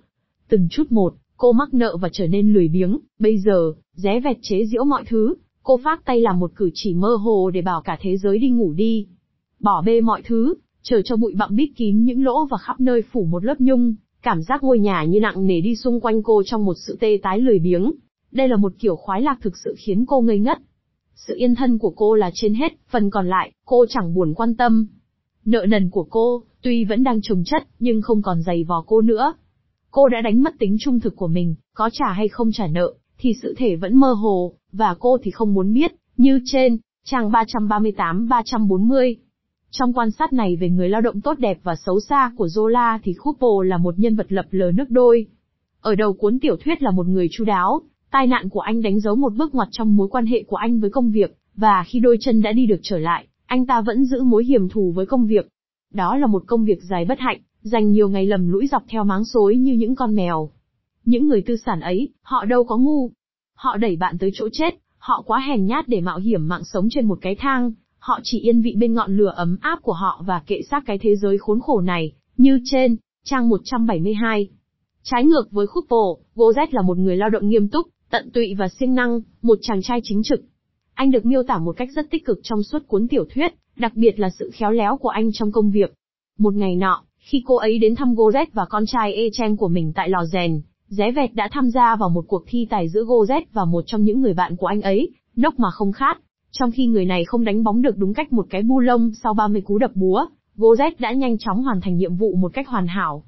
Từng 0.50 0.68
chút 0.72 0.92
một, 0.92 1.14
cô 1.38 1.52
mắc 1.52 1.74
nợ 1.74 1.98
và 2.02 2.10
trở 2.12 2.28
nên 2.28 2.54
lười 2.54 2.68
biếng, 2.68 3.00
bây 3.20 3.38
giờ, 3.38 3.74
ré 3.94 4.20
vẹt 4.20 4.38
chế 4.42 4.66
giễu 4.66 4.84
mọi 4.84 5.04
thứ, 5.08 5.36
cô 5.64 5.80
phát 5.84 6.06
tay 6.06 6.22
làm 6.22 6.40
một 6.40 6.52
cử 6.56 6.70
chỉ 6.74 6.94
mơ 6.94 7.16
hồ 7.16 7.50
để 7.50 7.62
bảo 7.62 7.82
cả 7.82 7.98
thế 8.02 8.18
giới 8.18 8.40
đi 8.40 8.50
ngủ 8.50 8.74
đi. 8.74 9.08
Bỏ 9.60 9.82
bê 9.86 10.02
mọi 10.02 10.22
thứ, 10.26 10.54
chờ 10.82 11.02
cho 11.02 11.16
bụi 11.16 11.34
bặm 11.38 11.56
bít 11.56 11.70
kín 11.76 12.04
những 12.04 12.24
lỗ 12.24 12.46
và 12.46 12.58
khắp 12.58 12.80
nơi 12.80 13.02
phủ 13.12 13.26
một 13.26 13.46
lớp 13.46 13.56
nhung, 13.60 13.96
cảm 14.22 14.42
giác 14.42 14.64
ngôi 14.64 14.80
nhà 14.80 15.04
như 15.04 15.20
nặng 15.20 15.48
nề 15.48 15.62
đi 15.62 15.76
xung 15.76 16.00
quanh 16.00 16.24
cô 16.24 16.44
trong 16.46 16.66
một 16.66 16.74
sự 16.88 16.98
tê 17.00 17.20
tái 17.24 17.40
lười 17.40 17.60
biếng. 17.60 17.92
Đây 18.32 18.48
là 18.48 18.56
một 18.56 18.74
kiểu 18.80 18.96
khoái 18.96 19.22
lạc 19.22 19.38
thực 19.42 19.58
sự 19.58 19.76
khiến 19.78 20.06
cô 20.06 20.22
ngây 20.22 20.40
ngất. 20.40 20.58
Sự 21.16 21.36
yên 21.38 21.56
thân 21.56 21.78
của 21.78 21.94
cô 21.96 22.16
là 22.16 22.32
trên 22.34 22.54
hết, 22.54 22.74
phần 22.90 23.10
còn 23.10 23.28
lại, 23.28 23.52
cô 23.66 23.86
chẳng 23.90 24.14
buồn 24.14 24.34
quan 24.34 24.56
tâm. 24.56 24.88
Nợ 25.46 25.66
nần 25.70 25.90
của 25.90 26.08
cô, 26.10 26.44
tuy 26.62 26.86
vẫn 26.86 27.04
đang 27.04 27.20
trồng 27.22 27.44
chất, 27.46 27.68
nhưng 27.80 28.02
không 28.02 28.22
còn 28.22 28.42
dày 28.42 28.64
vò 28.64 28.84
cô 28.88 29.02
nữa. 29.02 29.34
Cô 29.92 30.08
đã 30.08 30.22
đánh 30.22 30.44
mất 30.44 30.54
tính 30.60 30.78
trung 30.80 31.00
thực 31.00 31.16
của 31.16 31.28
mình, 31.28 31.56
có 31.74 31.90
trả 31.94 32.12
hay 32.12 32.28
không 32.28 32.52
trả 32.52 32.68
nợ, 32.68 32.94
thì 33.18 33.34
sự 33.42 33.54
thể 33.58 33.76
vẫn 33.76 33.96
mơ 33.96 34.14
hồ, 34.14 34.54
và 34.72 34.96
cô 35.00 35.18
thì 35.24 35.32
không 35.32 35.54
muốn 35.54 35.74
biết, 35.74 35.92
như 36.18 36.40
trên, 36.46 36.78
trang 37.06 37.32
338-340. 37.32 39.16
Trong 39.72 39.94
quan 39.94 40.12
sát 40.12 40.34
này 40.34 40.56
về 40.56 40.70
người 40.70 40.90
lao 40.90 41.02
động 41.02 41.22
tốt 41.22 41.40
đẹp 41.40 41.60
và 41.64 41.76
xấu 41.86 42.00
xa 42.00 42.32
của 42.38 42.46
Zola 42.46 43.00
thì 43.04 43.14
Couple 43.14 43.70
là 43.70 43.78
một 43.78 44.00
nhân 44.00 44.16
vật 44.16 44.26
lập 44.30 44.46
lờ 44.52 44.72
nước 44.72 44.90
đôi. 44.90 45.26
Ở 45.82 45.96
đầu 45.96 46.14
cuốn 46.14 46.40
tiểu 46.40 46.56
thuyết 46.58 46.84
là 46.84 46.92
một 46.92 47.08
người 47.08 47.28
chu 47.32 47.46
đáo, 47.46 47.82
tai 48.12 48.28
nạn 48.28 48.50
của 48.50 48.60
anh 48.60 48.82
đánh 48.82 49.00
dấu 49.00 49.16
một 49.16 49.34
bước 49.34 49.56
ngoặt 49.56 49.68
trong 49.72 49.96
mối 49.96 50.08
quan 50.08 50.26
hệ 50.26 50.44
của 50.44 50.56
anh 50.56 50.80
với 50.80 50.90
công 50.90 51.12
việc, 51.12 51.38
và 51.56 51.84
khi 51.88 52.00
đôi 52.00 52.18
chân 52.20 52.42
đã 52.42 52.52
đi 52.52 52.66
được 52.66 52.80
trở 52.82 52.98
lại, 52.98 53.28
anh 53.46 53.66
ta 53.66 53.82
vẫn 53.82 54.06
giữ 54.06 54.24
mối 54.24 54.46
hiểm 54.46 54.70
thù 54.70 54.92
với 54.92 55.06
công 55.06 55.28
việc. 55.28 55.48
Đó 55.94 56.18
là 56.18 56.28
một 56.28 56.44
công 56.48 56.66
việc 56.66 56.84
dài 56.84 57.06
bất 57.06 57.20
hạnh, 57.20 57.40
dành 57.62 57.92
nhiều 57.92 58.10
ngày 58.10 58.26
lầm 58.26 58.52
lũi 58.52 58.68
dọc 58.68 58.84
theo 58.88 59.04
máng 59.04 59.26
xối 59.26 59.56
như 59.56 59.74
những 59.74 59.96
con 59.96 60.16
mèo. 60.16 60.50
Những 61.06 61.28
người 61.28 61.42
tư 61.42 61.56
sản 61.66 61.80
ấy, 61.80 62.10
họ 62.22 62.46
đâu 62.46 62.64
có 62.64 62.78
ngu. 62.78 63.12
Họ 63.56 63.78
đẩy 63.78 63.96
bạn 63.96 64.18
tới 64.18 64.32
chỗ 64.34 64.50
chết, 64.52 64.76
họ 64.98 65.24
quá 65.26 65.40
hèn 65.40 65.66
nhát 65.66 65.88
để 65.88 66.02
mạo 66.02 66.18
hiểm 66.18 66.48
mạng 66.48 66.64
sống 66.64 66.88
trên 66.92 67.06
một 67.06 67.18
cái 67.22 67.36
thang, 67.36 67.72
họ 68.00 68.20
chỉ 68.24 68.40
yên 68.40 68.62
vị 68.62 68.76
bên 68.78 68.94
ngọn 68.94 69.18
lửa 69.18 69.34
ấm 69.36 69.58
áp 69.62 69.80
của 69.82 69.94
họ 69.94 70.24
và 70.26 70.42
kệ 70.48 70.62
xác 70.72 70.84
cái 70.86 70.98
thế 70.98 71.16
giới 71.16 71.38
khốn 71.38 71.60
khổ 71.60 71.82
này, 71.82 72.12
như 72.38 72.60
trên, 72.66 72.96
trang 73.24 73.50
172. 73.50 74.50
Trái 75.04 75.26
ngược 75.26 75.52
với 75.52 75.68
khúc 75.68 75.86
bổ, 75.90 76.20
Gozet 76.36 76.68
là 76.72 76.82
một 76.82 76.98
người 76.98 77.18
lao 77.18 77.30
động 77.30 77.50
nghiêm 77.50 77.68
túc, 77.68 77.88
tận 78.10 78.30
tụy 78.34 78.54
và 78.58 78.68
siêng 78.68 78.96
năng, 78.96 79.22
một 79.42 79.58
chàng 79.62 79.82
trai 79.82 80.00
chính 80.04 80.24
trực. 80.24 80.42
Anh 80.94 81.12
được 81.12 81.26
miêu 81.26 81.44
tả 81.44 81.58
một 81.58 81.78
cách 81.78 81.90
rất 81.96 82.10
tích 82.12 82.26
cực 82.26 82.40
trong 82.44 82.64
suốt 82.64 82.88
cuốn 82.88 83.08
tiểu 83.08 83.26
thuyết, 83.34 83.54
đặc 83.76 83.92
biệt 83.96 84.20
là 84.20 84.30
sự 84.30 84.52
khéo 84.54 84.72
léo 84.72 84.98
của 84.98 85.10
anh 85.10 85.32
trong 85.34 85.52
công 85.52 85.72
việc. 85.72 85.94
Một 86.38 86.54
ngày 86.54 86.76
nọ, 86.76 87.04
khi 87.18 87.44
cô 87.46 87.56
ấy 87.56 87.80
đến 87.80 87.96
thăm 87.96 88.16
Gozet 88.16 88.46
và 88.54 88.66
con 88.70 88.84
trai 88.86 89.14
Echen 89.14 89.56
của 89.56 89.68
mình 89.68 89.92
tại 89.96 90.10
lò 90.10 90.26
rèn, 90.26 90.62
Ré 90.88 91.12
Vẹt 91.12 91.34
đã 91.34 91.50
tham 91.52 91.70
gia 91.70 91.96
vào 91.96 92.10
một 92.10 92.26
cuộc 92.28 92.44
thi 92.48 92.68
tài 92.70 92.90
giữa 92.90 93.04
Gozet 93.04 93.42
và 93.54 93.66
một 93.66 93.84
trong 93.88 94.04
những 94.04 94.22
người 94.22 94.34
bạn 94.34 94.56
của 94.56 94.68
anh 94.68 94.82
ấy, 94.82 95.12
nốc 95.36 95.60
mà 95.60 95.70
không 95.72 95.92
khát. 95.92 96.18
Trong 96.52 96.72
khi 96.72 96.88
người 96.88 97.06
này 97.06 97.26
không 97.26 97.44
đánh 97.44 97.64
bóng 97.64 97.82
được 97.82 97.98
đúng 97.98 98.14
cách 98.14 98.34
một 98.34 98.48
cái 98.50 98.64
bu 98.64 98.80
lông 98.80 99.12
sau 99.24 99.34
30 99.34 99.62
cú 99.62 99.78
đập 99.78 99.92
búa, 99.96 100.26
Gozet 100.58 100.92
đã 101.00 101.12
nhanh 101.12 101.38
chóng 101.38 101.64
hoàn 101.64 101.82
thành 101.82 101.98
nhiệm 101.98 102.16
vụ 102.16 102.36
một 102.36 102.54
cách 102.54 102.68
hoàn 102.68 102.88
hảo. 102.88 103.24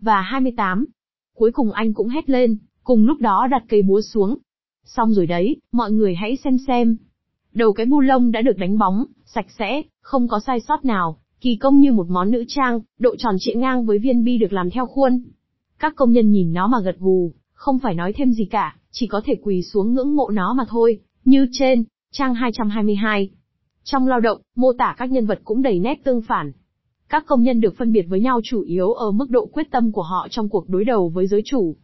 Và 0.00 0.20
28. 0.20 0.86
Cuối 1.34 1.52
cùng 1.52 1.72
anh 1.72 1.94
cũng 1.94 2.08
hét 2.08 2.30
lên, 2.30 2.58
cùng 2.84 3.06
lúc 3.06 3.20
đó 3.20 3.46
đặt 3.50 3.62
cây 3.68 3.82
búa 3.82 4.00
xuống. 4.00 4.38
Xong 4.84 5.12
rồi 5.12 5.26
đấy, 5.26 5.56
mọi 5.72 5.92
người 5.92 6.14
hãy 6.14 6.36
xem 6.36 6.56
xem. 6.66 6.96
Đầu 7.54 7.72
cái 7.72 7.86
bu 7.86 8.00
lông 8.00 8.32
đã 8.32 8.42
được 8.42 8.58
đánh 8.58 8.78
bóng, 8.78 9.04
sạch 9.24 9.46
sẽ, 9.58 9.82
không 10.00 10.28
có 10.28 10.40
sai 10.40 10.60
sót 10.60 10.84
nào, 10.84 11.18
kỳ 11.40 11.56
công 11.56 11.80
như 11.80 11.92
một 11.92 12.06
món 12.08 12.30
nữ 12.30 12.44
trang, 12.48 12.80
độ 12.98 13.16
tròn 13.16 13.36
trịa 13.38 13.54
ngang 13.54 13.86
với 13.86 13.98
viên 13.98 14.24
bi 14.24 14.38
được 14.38 14.52
làm 14.52 14.70
theo 14.70 14.86
khuôn. 14.86 15.22
Các 15.78 15.92
công 15.96 16.12
nhân 16.12 16.30
nhìn 16.30 16.52
nó 16.52 16.66
mà 16.66 16.80
gật 16.80 16.96
gù, 16.98 17.32
không 17.52 17.78
phải 17.78 17.94
nói 17.94 18.12
thêm 18.12 18.32
gì 18.32 18.44
cả, 18.44 18.76
chỉ 18.90 19.06
có 19.06 19.20
thể 19.24 19.34
quỳ 19.42 19.62
xuống 19.62 19.94
ngưỡng 19.94 20.16
mộ 20.16 20.30
nó 20.30 20.54
mà 20.54 20.64
thôi, 20.68 21.00
như 21.24 21.46
trên, 21.52 21.84
trang 22.12 22.34
222. 22.34 23.30
Trong 23.84 24.06
lao 24.06 24.20
động, 24.20 24.40
mô 24.56 24.72
tả 24.72 24.94
các 24.98 25.10
nhân 25.10 25.26
vật 25.26 25.40
cũng 25.44 25.62
đầy 25.62 25.78
nét 25.78 26.04
tương 26.04 26.22
phản. 26.22 26.52
Các 27.08 27.24
công 27.26 27.42
nhân 27.42 27.60
được 27.60 27.76
phân 27.76 27.92
biệt 27.92 28.02
với 28.08 28.20
nhau 28.20 28.40
chủ 28.44 28.60
yếu 28.62 28.92
ở 28.92 29.10
mức 29.10 29.30
độ 29.30 29.46
quyết 29.46 29.70
tâm 29.70 29.92
của 29.92 30.02
họ 30.02 30.28
trong 30.30 30.48
cuộc 30.48 30.68
đối 30.68 30.84
đầu 30.84 31.08
với 31.08 31.26
giới 31.26 31.42
chủ. 31.44 31.76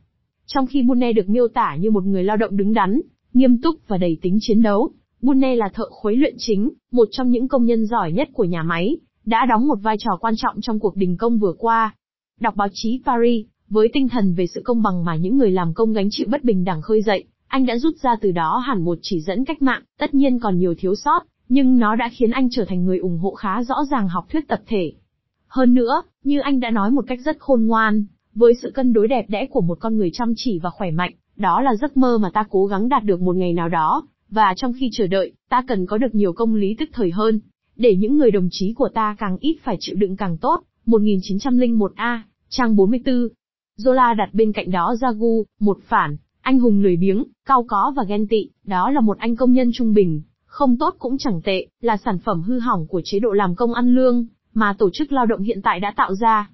Trong 0.47 0.67
khi 0.67 0.83
Bunne 0.83 1.13
được 1.13 1.29
miêu 1.29 1.49
tả 1.49 1.77
như 1.81 1.91
một 1.91 2.05
người 2.05 2.25
lao 2.25 2.37
động 2.37 2.57
đứng 2.57 2.73
đắn, 2.73 3.01
nghiêm 3.33 3.61
túc 3.61 3.75
và 3.89 3.97
đầy 3.97 4.19
tính 4.23 4.39
chiến 4.41 4.63
đấu, 4.63 4.91
Bunne 5.23 5.57
là 5.57 5.69
thợ 5.75 5.85
khuấy 5.91 6.17
luyện 6.17 6.35
chính, 6.39 6.71
một 6.93 7.09
trong 7.11 7.31
những 7.31 7.49
công 7.49 7.65
nhân 7.65 7.87
giỏi 7.87 8.13
nhất 8.13 8.29
của 8.33 8.45
nhà 8.45 8.63
máy, 8.63 8.97
đã 9.25 9.47
đóng 9.49 9.69
một 9.69 9.79
vai 9.83 9.97
trò 9.99 10.17
quan 10.21 10.35
trọng 10.37 10.61
trong 10.61 10.79
cuộc 10.79 10.97
đình 10.97 11.17
công 11.17 11.39
vừa 11.39 11.55
qua. 11.59 11.95
Đọc 12.41 12.57
báo 12.57 12.69
chí 12.73 13.03
Paris, 13.07 13.47
với 13.69 13.89
tinh 13.93 14.09
thần 14.09 14.35
về 14.35 14.47
sự 14.47 14.63
công 14.65 14.83
bằng 14.83 15.05
mà 15.05 15.17
những 15.17 15.37
người 15.37 15.51
làm 15.51 15.75
công 15.75 15.93
gánh 15.93 16.09
chịu 16.11 16.27
bất 16.31 16.45
bình 16.45 16.65
đẳng 16.65 16.83
khơi 16.83 17.03
dậy, 17.03 17.25
anh 17.49 17.67
đã 17.67 17.79
rút 17.79 17.97
ra 17.97 18.17
từ 18.21 18.33
đó 18.33 18.59
hẳn 18.67 18.85
một 18.85 18.99
chỉ 19.03 19.21
dẫn 19.21 19.45
cách 19.45 19.63
mạng, 19.63 19.83
tất 19.99 20.15
nhiên 20.15 20.39
còn 20.39 20.59
nhiều 20.59 20.75
thiếu 20.79 20.95
sót, 20.95 21.27
nhưng 21.49 21.79
nó 21.79 21.97
đã 21.97 22.09
khiến 22.13 22.31
anh 22.31 22.49
trở 22.51 22.65
thành 22.65 22.85
người 22.85 22.99
ủng 22.99 23.19
hộ 23.19 23.35
khá 23.35 23.63
rõ 23.63 23.75
ràng 23.91 24.09
học 24.09 24.27
thuyết 24.31 24.49
tập 24.49 24.61
thể. 24.67 24.93
Hơn 25.49 25.75
nữa, 25.75 26.03
như 26.25 26.41
anh 26.41 26.61
đã 26.61 26.71
nói 26.71 26.91
một 26.91 27.05
cách 27.09 27.21
rất 27.25 27.39
khôn 27.39 27.67
ngoan, 27.67 28.05
với 28.35 28.55
sự 28.63 28.71
cân 28.75 28.93
đối 28.93 29.09
đẹp 29.09 29.25
đẽ 29.29 29.47
của 29.51 29.61
một 29.61 29.79
con 29.81 29.97
người 29.97 30.11
chăm 30.13 30.33
chỉ 30.37 30.59
và 30.59 30.71
khỏe 30.71 30.91
mạnh, 30.91 31.13
đó 31.37 31.61
là 31.61 31.75
giấc 31.75 31.97
mơ 31.97 32.19
mà 32.19 32.31
ta 32.31 32.45
cố 32.51 32.67
gắng 32.67 32.89
đạt 32.89 33.05
được 33.05 33.21
một 33.21 33.37
ngày 33.37 33.53
nào 33.53 33.69
đó, 33.69 34.07
và 34.31 34.55
trong 34.57 34.73
khi 34.81 34.91
chờ 34.93 35.07
đợi, 35.07 35.33
ta 35.49 35.63
cần 35.69 35.87
có 35.87 35.99
được 35.99 36.15
nhiều 36.15 36.33
công 36.33 36.55
lý 36.55 36.75
tức 36.79 36.91
thời 36.93 37.11
hơn, 37.11 37.41
để 37.77 37.97
những 37.97 38.19
người 38.19 38.31
đồng 38.31 38.49
chí 38.51 38.73
của 38.73 38.89
ta 38.89 39.17
càng 39.19 39.37
ít 39.41 39.57
phải 39.63 39.77
chịu 39.81 39.97
đựng 39.99 40.17
càng 40.17 40.39
tốt. 40.39 40.63
1901A, 40.87 42.21
trang 42.49 42.77
44. 42.77 43.29
Zola 43.79 44.17
đặt 44.17 44.31
bên 44.33 44.53
cạnh 44.53 44.71
đó 44.71 44.95
Jagu, 45.01 45.45
một 45.61 45.79
phản, 45.89 46.17
anh 46.43 46.59
hùng 46.59 46.81
lười 46.81 46.97
biếng, 46.97 47.25
cao 47.47 47.65
có 47.69 47.93
và 47.97 48.05
ghen 48.05 48.27
tị, 48.27 48.49
đó 48.65 48.91
là 48.91 49.01
một 49.01 49.19
anh 49.19 49.37
công 49.37 49.53
nhân 49.53 49.71
trung 49.75 49.95
bình, 49.95 50.23
không 50.45 50.77
tốt 50.79 50.95
cũng 50.99 51.19
chẳng 51.19 51.41
tệ, 51.45 51.67
là 51.81 51.97
sản 51.97 52.19
phẩm 52.19 52.43
hư 52.43 52.59
hỏng 52.59 52.87
của 52.87 53.01
chế 53.05 53.19
độ 53.19 53.33
làm 53.33 53.55
công 53.55 53.75
ăn 53.75 53.95
lương, 53.95 54.27
mà 54.55 54.75
tổ 54.79 54.91
chức 54.93 55.13
lao 55.13 55.27
động 55.27 55.43
hiện 55.43 55.63
tại 55.63 55.81
đã 55.81 55.93
tạo 55.97 56.15
ra. 56.15 56.51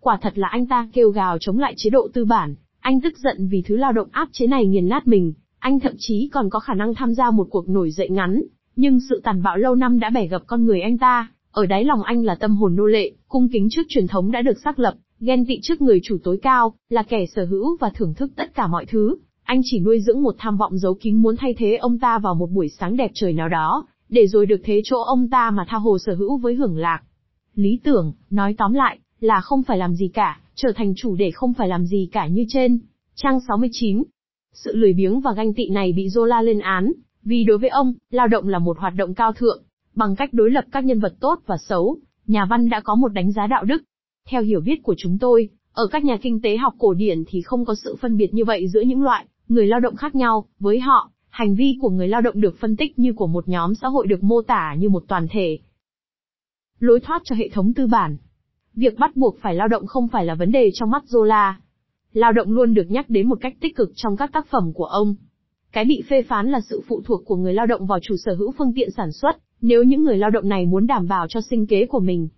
Quả 0.00 0.18
thật 0.22 0.38
là 0.38 0.48
anh 0.48 0.66
ta 0.66 0.88
kêu 0.92 1.10
gào 1.10 1.38
chống 1.40 1.58
lại 1.58 1.74
chế 1.76 1.90
độ 1.90 2.08
tư 2.14 2.24
bản, 2.24 2.54
anh 2.80 3.00
tức 3.00 3.18
giận 3.18 3.48
vì 3.48 3.62
thứ 3.66 3.76
lao 3.76 3.92
động 3.92 4.08
áp 4.12 4.28
chế 4.32 4.46
này 4.46 4.66
nghiền 4.66 4.88
nát 4.88 5.06
mình, 5.06 5.32
anh 5.58 5.80
thậm 5.80 5.92
chí 5.98 6.28
còn 6.32 6.50
có 6.50 6.60
khả 6.60 6.74
năng 6.74 6.94
tham 6.94 7.14
gia 7.14 7.30
một 7.30 7.46
cuộc 7.50 7.68
nổi 7.68 7.90
dậy 7.90 8.08
ngắn, 8.10 8.42
nhưng 8.76 9.00
sự 9.08 9.20
tàn 9.24 9.42
bạo 9.42 9.56
lâu 9.56 9.74
năm 9.74 9.98
đã 10.00 10.10
bẻ 10.10 10.26
gập 10.26 10.42
con 10.46 10.64
người 10.64 10.80
anh 10.80 10.98
ta, 10.98 11.28
ở 11.50 11.66
đáy 11.66 11.84
lòng 11.84 12.02
anh 12.02 12.24
là 12.24 12.34
tâm 12.34 12.56
hồn 12.56 12.76
nô 12.76 12.86
lệ, 12.86 13.12
cung 13.28 13.48
kính 13.52 13.68
trước 13.70 13.82
truyền 13.88 14.06
thống 14.06 14.30
đã 14.30 14.42
được 14.42 14.58
xác 14.64 14.78
lập, 14.78 14.94
ghen 15.20 15.46
tị 15.46 15.58
trước 15.62 15.82
người 15.82 16.00
chủ 16.02 16.18
tối 16.24 16.38
cao, 16.42 16.74
là 16.88 17.02
kẻ 17.02 17.26
sở 17.26 17.44
hữu 17.44 17.76
và 17.80 17.90
thưởng 17.90 18.14
thức 18.14 18.32
tất 18.36 18.54
cả 18.54 18.66
mọi 18.66 18.86
thứ. 18.86 19.16
Anh 19.46 19.60
chỉ 19.64 19.80
nuôi 19.80 20.00
dưỡng 20.00 20.22
một 20.22 20.34
tham 20.38 20.56
vọng 20.56 20.78
giấu 20.78 20.94
kín 20.94 21.16
muốn 21.16 21.36
thay 21.36 21.54
thế 21.58 21.76
ông 21.76 21.98
ta 21.98 22.18
vào 22.18 22.34
một 22.34 22.50
buổi 22.50 22.68
sáng 22.68 22.96
đẹp 22.96 23.10
trời 23.14 23.32
nào 23.32 23.48
đó, 23.48 23.86
để 24.08 24.26
rồi 24.26 24.46
được 24.46 24.60
thế 24.64 24.80
chỗ 24.84 25.02
ông 25.02 25.30
ta 25.30 25.50
mà 25.50 25.64
tha 25.68 25.76
hồ 25.76 25.98
sở 25.98 26.14
hữu 26.14 26.36
với 26.36 26.54
hưởng 26.54 26.76
lạc. 26.76 27.02
Lý 27.54 27.80
tưởng, 27.84 28.12
nói 28.30 28.54
tóm 28.58 28.72
lại, 28.72 28.98
là 29.20 29.40
không 29.40 29.62
phải 29.62 29.78
làm 29.78 29.94
gì 29.94 30.08
cả, 30.08 30.40
trở 30.54 30.72
thành 30.76 30.94
chủ 30.96 31.16
để 31.16 31.30
không 31.30 31.54
phải 31.54 31.68
làm 31.68 31.86
gì 31.86 32.08
cả 32.12 32.26
như 32.26 32.44
trên. 32.48 32.78
Trang 33.14 33.38
69. 33.48 34.02
Sự 34.52 34.76
lười 34.76 34.92
biếng 34.92 35.20
và 35.20 35.32
ganh 35.32 35.54
tị 35.54 35.68
này 35.68 35.92
bị 35.92 36.06
Zola 36.06 36.42
lên 36.42 36.58
án, 36.58 36.92
vì 37.22 37.44
đối 37.44 37.58
với 37.58 37.68
ông, 37.68 37.94
lao 38.10 38.28
động 38.28 38.48
là 38.48 38.58
một 38.58 38.78
hoạt 38.78 38.94
động 38.96 39.14
cao 39.14 39.32
thượng. 39.32 39.62
Bằng 39.94 40.16
cách 40.16 40.32
đối 40.32 40.50
lập 40.50 40.64
các 40.72 40.84
nhân 40.84 41.00
vật 41.00 41.14
tốt 41.20 41.40
và 41.46 41.56
xấu, 41.56 41.96
nhà 42.26 42.46
văn 42.50 42.68
đã 42.68 42.80
có 42.80 42.94
một 42.94 43.08
đánh 43.08 43.32
giá 43.32 43.46
đạo 43.46 43.64
đức. 43.64 43.82
Theo 44.28 44.42
hiểu 44.42 44.60
biết 44.60 44.82
của 44.82 44.94
chúng 44.98 45.18
tôi, 45.18 45.48
ở 45.72 45.86
các 45.86 46.04
nhà 46.04 46.16
kinh 46.22 46.40
tế 46.40 46.56
học 46.56 46.74
cổ 46.78 46.94
điển 46.94 47.24
thì 47.28 47.42
không 47.42 47.64
có 47.64 47.74
sự 47.74 47.96
phân 48.00 48.16
biệt 48.16 48.34
như 48.34 48.44
vậy 48.44 48.68
giữa 48.68 48.80
những 48.80 49.02
loại 49.02 49.26
người 49.48 49.66
lao 49.66 49.80
động 49.80 49.96
khác 49.96 50.14
nhau, 50.14 50.44
với 50.58 50.80
họ, 50.80 51.10
hành 51.28 51.54
vi 51.54 51.78
của 51.80 51.90
người 51.90 52.08
lao 52.08 52.20
động 52.20 52.40
được 52.40 52.56
phân 52.60 52.76
tích 52.76 52.98
như 52.98 53.12
của 53.12 53.26
một 53.26 53.48
nhóm 53.48 53.74
xã 53.74 53.88
hội 53.88 54.06
được 54.06 54.22
mô 54.22 54.42
tả 54.42 54.74
như 54.78 54.88
một 54.88 55.04
toàn 55.08 55.26
thể. 55.30 55.58
Lối 56.78 57.00
thoát 57.00 57.22
cho 57.24 57.36
hệ 57.36 57.48
thống 57.48 57.74
tư 57.74 57.86
bản 57.86 58.16
Việc 58.76 58.98
bắt 58.98 59.16
buộc 59.16 59.36
phải 59.40 59.54
lao 59.54 59.68
động 59.68 59.86
không 59.86 60.08
phải 60.08 60.24
là 60.24 60.34
vấn 60.34 60.52
đề 60.52 60.70
trong 60.74 60.90
mắt 60.90 61.04
Zola. 61.08 61.52
Lao 62.12 62.32
động 62.32 62.52
luôn 62.52 62.74
được 62.74 62.90
nhắc 62.90 63.10
đến 63.10 63.28
một 63.28 63.38
cách 63.40 63.56
tích 63.60 63.76
cực 63.76 63.90
trong 63.94 64.16
các 64.16 64.32
tác 64.32 64.46
phẩm 64.46 64.72
của 64.74 64.84
ông. 64.84 65.14
Cái 65.72 65.84
bị 65.84 66.02
phê 66.08 66.22
phán 66.22 66.50
là 66.50 66.60
sự 66.60 66.82
phụ 66.88 67.02
thuộc 67.04 67.22
của 67.24 67.36
người 67.36 67.54
lao 67.54 67.66
động 67.66 67.86
vào 67.86 67.98
chủ 68.02 68.14
sở 68.24 68.34
hữu 68.34 68.52
phương 68.58 68.72
tiện 68.74 68.90
sản 68.96 69.12
xuất, 69.12 69.36
nếu 69.60 69.82
những 69.82 70.02
người 70.02 70.18
lao 70.18 70.30
động 70.30 70.48
này 70.48 70.66
muốn 70.66 70.86
đảm 70.86 71.08
bảo 71.08 71.26
cho 71.28 71.40
sinh 71.40 71.66
kế 71.66 71.86
của 71.86 72.00
mình. 72.00 72.28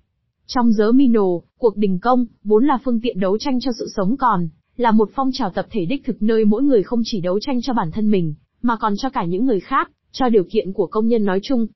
Trong 0.47 0.73
giới 0.73 0.92
Mino, 0.92 1.25
cuộc 1.59 1.77
đình 1.77 1.99
công, 1.99 2.27
vốn 2.44 2.66
là 2.66 2.79
phương 2.85 3.01
tiện 3.01 3.21
đấu 3.21 3.38
tranh 3.38 3.61
cho 3.61 3.71
sự 3.79 3.87
sống 3.97 4.16
còn, 4.16 4.49
là 4.79 4.91
một 4.91 5.11
phong 5.14 5.31
trào 5.33 5.51
tập 5.51 5.67
thể 5.71 5.85
đích 5.85 6.05
thực 6.05 6.23
nơi 6.23 6.45
mỗi 6.45 6.62
người 6.62 6.83
không 6.83 7.01
chỉ 7.05 7.21
đấu 7.21 7.38
tranh 7.41 7.61
cho 7.62 7.73
bản 7.73 7.91
thân 7.91 8.11
mình, 8.11 8.35
mà 8.62 8.77
còn 8.77 8.95
cho 8.97 9.11
cả 9.11 9.25
những 9.25 9.47
người 9.47 9.61
khác, 9.61 9.91
cho 10.12 10.29
điều 10.29 10.45
kiện 10.51 10.73
của 10.73 10.87
công 10.87 11.07
nhân 11.07 11.25
nói 11.25 11.41
chung. 11.43 11.67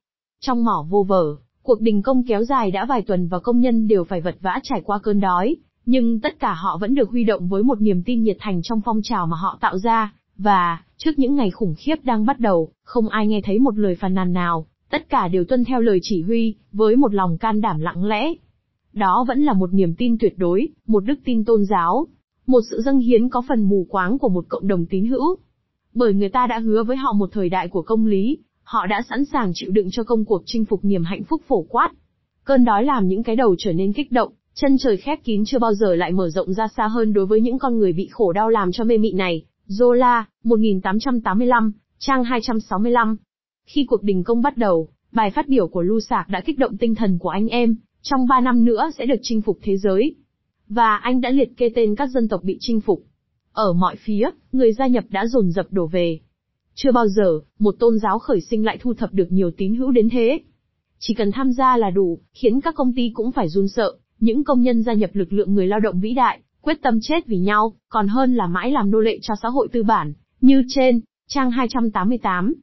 Trong 0.41 0.65
mỏ 0.65 0.87
vô 0.91 1.03
vở, 1.03 1.37
cuộc 1.63 1.81
đình 1.81 2.03
công 2.03 2.23
kéo 2.27 2.45
dài 2.45 2.71
đã 2.71 2.85
vài 2.85 3.03
tuần 3.03 3.29
và 3.29 3.39
công 3.39 3.61
nhân 3.61 3.89
đều 3.89 4.05
phải 4.05 4.21
vật 4.21 4.37
vã 4.41 4.61
trải 4.63 4.81
qua 4.85 4.99
cơn 5.03 5.21
đói, 5.21 5.57
nhưng 5.87 6.21
tất 6.21 6.41
cả 6.41 6.53
họ 6.53 6.79
vẫn 6.81 6.95
được 6.95 7.11
huy 7.11 7.25
động 7.25 7.49
với 7.49 7.63
một 7.63 7.81
niềm 7.81 8.03
tin 8.03 8.23
nhiệt 8.23 8.37
thành 8.41 8.61
trong 8.63 8.81
phong 8.85 9.01
trào 9.03 9.27
mà 9.27 9.37
họ 9.37 9.59
tạo 9.61 9.79
ra, 9.79 10.15
và, 10.37 10.83
trước 10.97 11.11
những 11.17 11.35
ngày 11.35 11.51
khủng 11.51 11.75
khiếp 11.79 11.97
đang 12.05 12.27
bắt 12.27 12.41
đầu, 12.41 12.73
không 12.85 13.09
ai 13.09 13.27
nghe 13.27 13.41
thấy 13.45 13.59
một 13.59 13.79
lời 13.79 13.95
phàn 13.95 14.15
nàn 14.15 14.33
nào, 14.33 14.67
tất 14.91 15.09
cả 15.09 15.29
đều 15.29 15.45
tuân 15.45 15.65
theo 15.65 15.81
lời 15.81 15.99
chỉ 16.03 16.23
huy, 16.23 16.55
với 16.73 16.97
một 16.97 17.15
lòng 17.15 17.39
can 17.39 17.61
đảm 17.61 17.81
lặng 17.81 18.05
lẽ. 18.05 18.33
Đó 18.93 19.25
vẫn 19.29 19.43
là 19.43 19.53
một 19.53 19.75
niềm 19.75 19.95
tin 19.95 20.17
tuyệt 20.21 20.35
đối, 20.37 20.69
một 20.87 21.05
đức 21.05 21.19
tin 21.25 21.45
tôn 21.45 21.65
giáo, 21.65 22.07
một 22.47 22.61
sự 22.71 22.81
dâng 22.85 22.99
hiến 22.99 23.29
có 23.29 23.43
phần 23.49 23.63
mù 23.63 23.87
quáng 23.91 24.19
của 24.19 24.29
một 24.29 24.45
cộng 24.49 24.69
đồng 24.69 24.87
tín 24.87 25.07
hữu. 25.07 25.37
Bởi 25.95 26.15
người 26.15 26.29
ta 26.29 26.47
đã 26.47 26.59
hứa 26.59 26.83
với 26.85 26.97
họ 26.97 27.13
một 27.13 27.29
thời 27.33 27.49
đại 27.49 27.69
của 27.69 27.83
công 27.83 28.07
lý, 28.07 28.39
họ 28.63 28.87
đã 28.87 29.03
sẵn 29.09 29.25
sàng 29.25 29.53
chịu 29.55 29.71
đựng 29.71 29.91
cho 29.91 30.05
công 30.05 30.25
cuộc 30.25 30.43
chinh 30.47 30.65
phục 30.65 30.85
niềm 30.85 31.05
hạnh 31.05 31.25
phúc 31.25 31.43
phổ 31.49 31.63
quát. 31.63 31.91
Cơn 32.45 32.65
đói 32.65 32.85
làm 32.85 33.09
những 33.09 33.23
cái 33.23 33.37
đầu 33.37 33.55
trở 33.59 33.73
nên 33.73 33.93
kích 33.93 34.13
động, 34.13 34.33
chân 34.55 34.77
trời 34.79 34.97
khép 34.97 35.25
kín 35.25 35.45
chưa 35.45 35.59
bao 35.59 35.75
giờ 35.75 35.95
lại 35.95 36.13
mở 36.13 36.29
rộng 36.29 36.53
ra 36.53 36.69
xa 36.77 36.89
hơn 36.89 37.13
đối 37.13 37.27
với 37.27 37.41
những 37.41 37.59
con 37.59 37.79
người 37.79 37.93
bị 37.93 38.09
khổ 38.13 38.33
đau 38.33 38.49
làm 38.49 38.73
cho 38.73 38.85
mê 38.85 38.99
mị 38.99 39.13
này. 39.13 39.45
Zola, 39.69 40.23
1885, 40.45 41.73
trang 41.99 42.25
265. 42.25 43.17
Khi 43.67 43.85
cuộc 43.85 44.03
đình 44.03 44.25
công 44.25 44.43
bắt 44.43 44.57
đầu, 44.57 44.89
bài 45.13 45.31
phát 45.31 45.49
biểu 45.49 45.69
của 45.69 45.83
Lu 45.83 46.01
Sạc 46.01 46.29
đã 46.29 46.41
kích 46.41 46.59
động 46.59 46.77
tinh 46.77 46.95
thần 46.95 47.19
của 47.19 47.29
anh 47.29 47.49
em, 47.49 47.77
trong 48.03 48.27
3 48.27 48.41
năm 48.41 48.65
nữa 48.65 48.91
sẽ 48.99 49.07
được 49.07 49.21
chinh 49.23 49.41
phục 49.41 49.59
thế 49.63 49.77
giới. 49.77 50.15
Và 50.69 50.97
anh 50.97 51.21
đã 51.21 51.31
liệt 51.31 51.57
kê 51.57 51.69
tên 51.75 51.95
các 51.95 52.11
dân 52.11 52.29
tộc 52.29 52.45
bị 52.45 52.57
chinh 52.61 52.81
phục. 52.81 53.03
Ở 53.53 53.73
mọi 53.73 53.97
phía, 53.97 54.31
người 54.53 54.73
gia 54.73 54.87
nhập 54.87 55.05
đã 55.09 55.27
dồn 55.27 55.51
dập 55.51 55.67
đổ 55.71 55.87
về. 55.87 56.21
Chưa 56.75 56.93
bao 56.93 57.09
giờ, 57.09 57.41
một 57.59 57.75
tôn 57.79 57.99
giáo 57.99 58.19
khởi 58.19 58.41
sinh 58.41 58.65
lại 58.65 58.79
thu 58.81 58.95
thập 58.95 59.13
được 59.13 59.33
nhiều 59.33 59.51
tín 59.57 59.75
hữu 59.75 59.91
đến 59.91 60.09
thế. 60.13 60.41
Chỉ 60.99 61.15
cần 61.15 61.33
tham 61.33 61.53
gia 61.53 61.77
là 61.77 61.91
đủ, 61.91 62.19
khiến 62.33 62.61
các 62.61 62.75
công 62.75 62.93
ty 62.95 63.11
cũng 63.15 63.33
phải 63.33 63.49
run 63.49 63.69
sợ, 63.69 63.93
những 64.21 64.45
công 64.45 64.63
nhân 64.63 64.83
gia 64.83 64.93
nhập 64.93 65.11
lực 65.13 65.33
lượng 65.33 65.55
người 65.55 65.67
lao 65.67 65.81
động 65.81 66.01
vĩ 66.01 66.15
đại, 66.15 66.41
quyết 66.61 66.83
tâm 66.83 66.99
chết 67.03 67.27
vì 67.27 67.39
nhau, 67.39 67.73
còn 67.89 68.09
hơn 68.09 68.35
là 68.35 68.47
mãi 68.47 68.71
làm 68.71 68.91
nô 68.91 68.99
lệ 68.99 69.19
cho 69.23 69.35
xã 69.43 69.49
hội 69.49 69.69
tư 69.73 69.83
bản, 69.83 70.13
như 70.41 70.65
trên, 70.69 71.01
trang 71.29 71.51
288. 71.51 72.55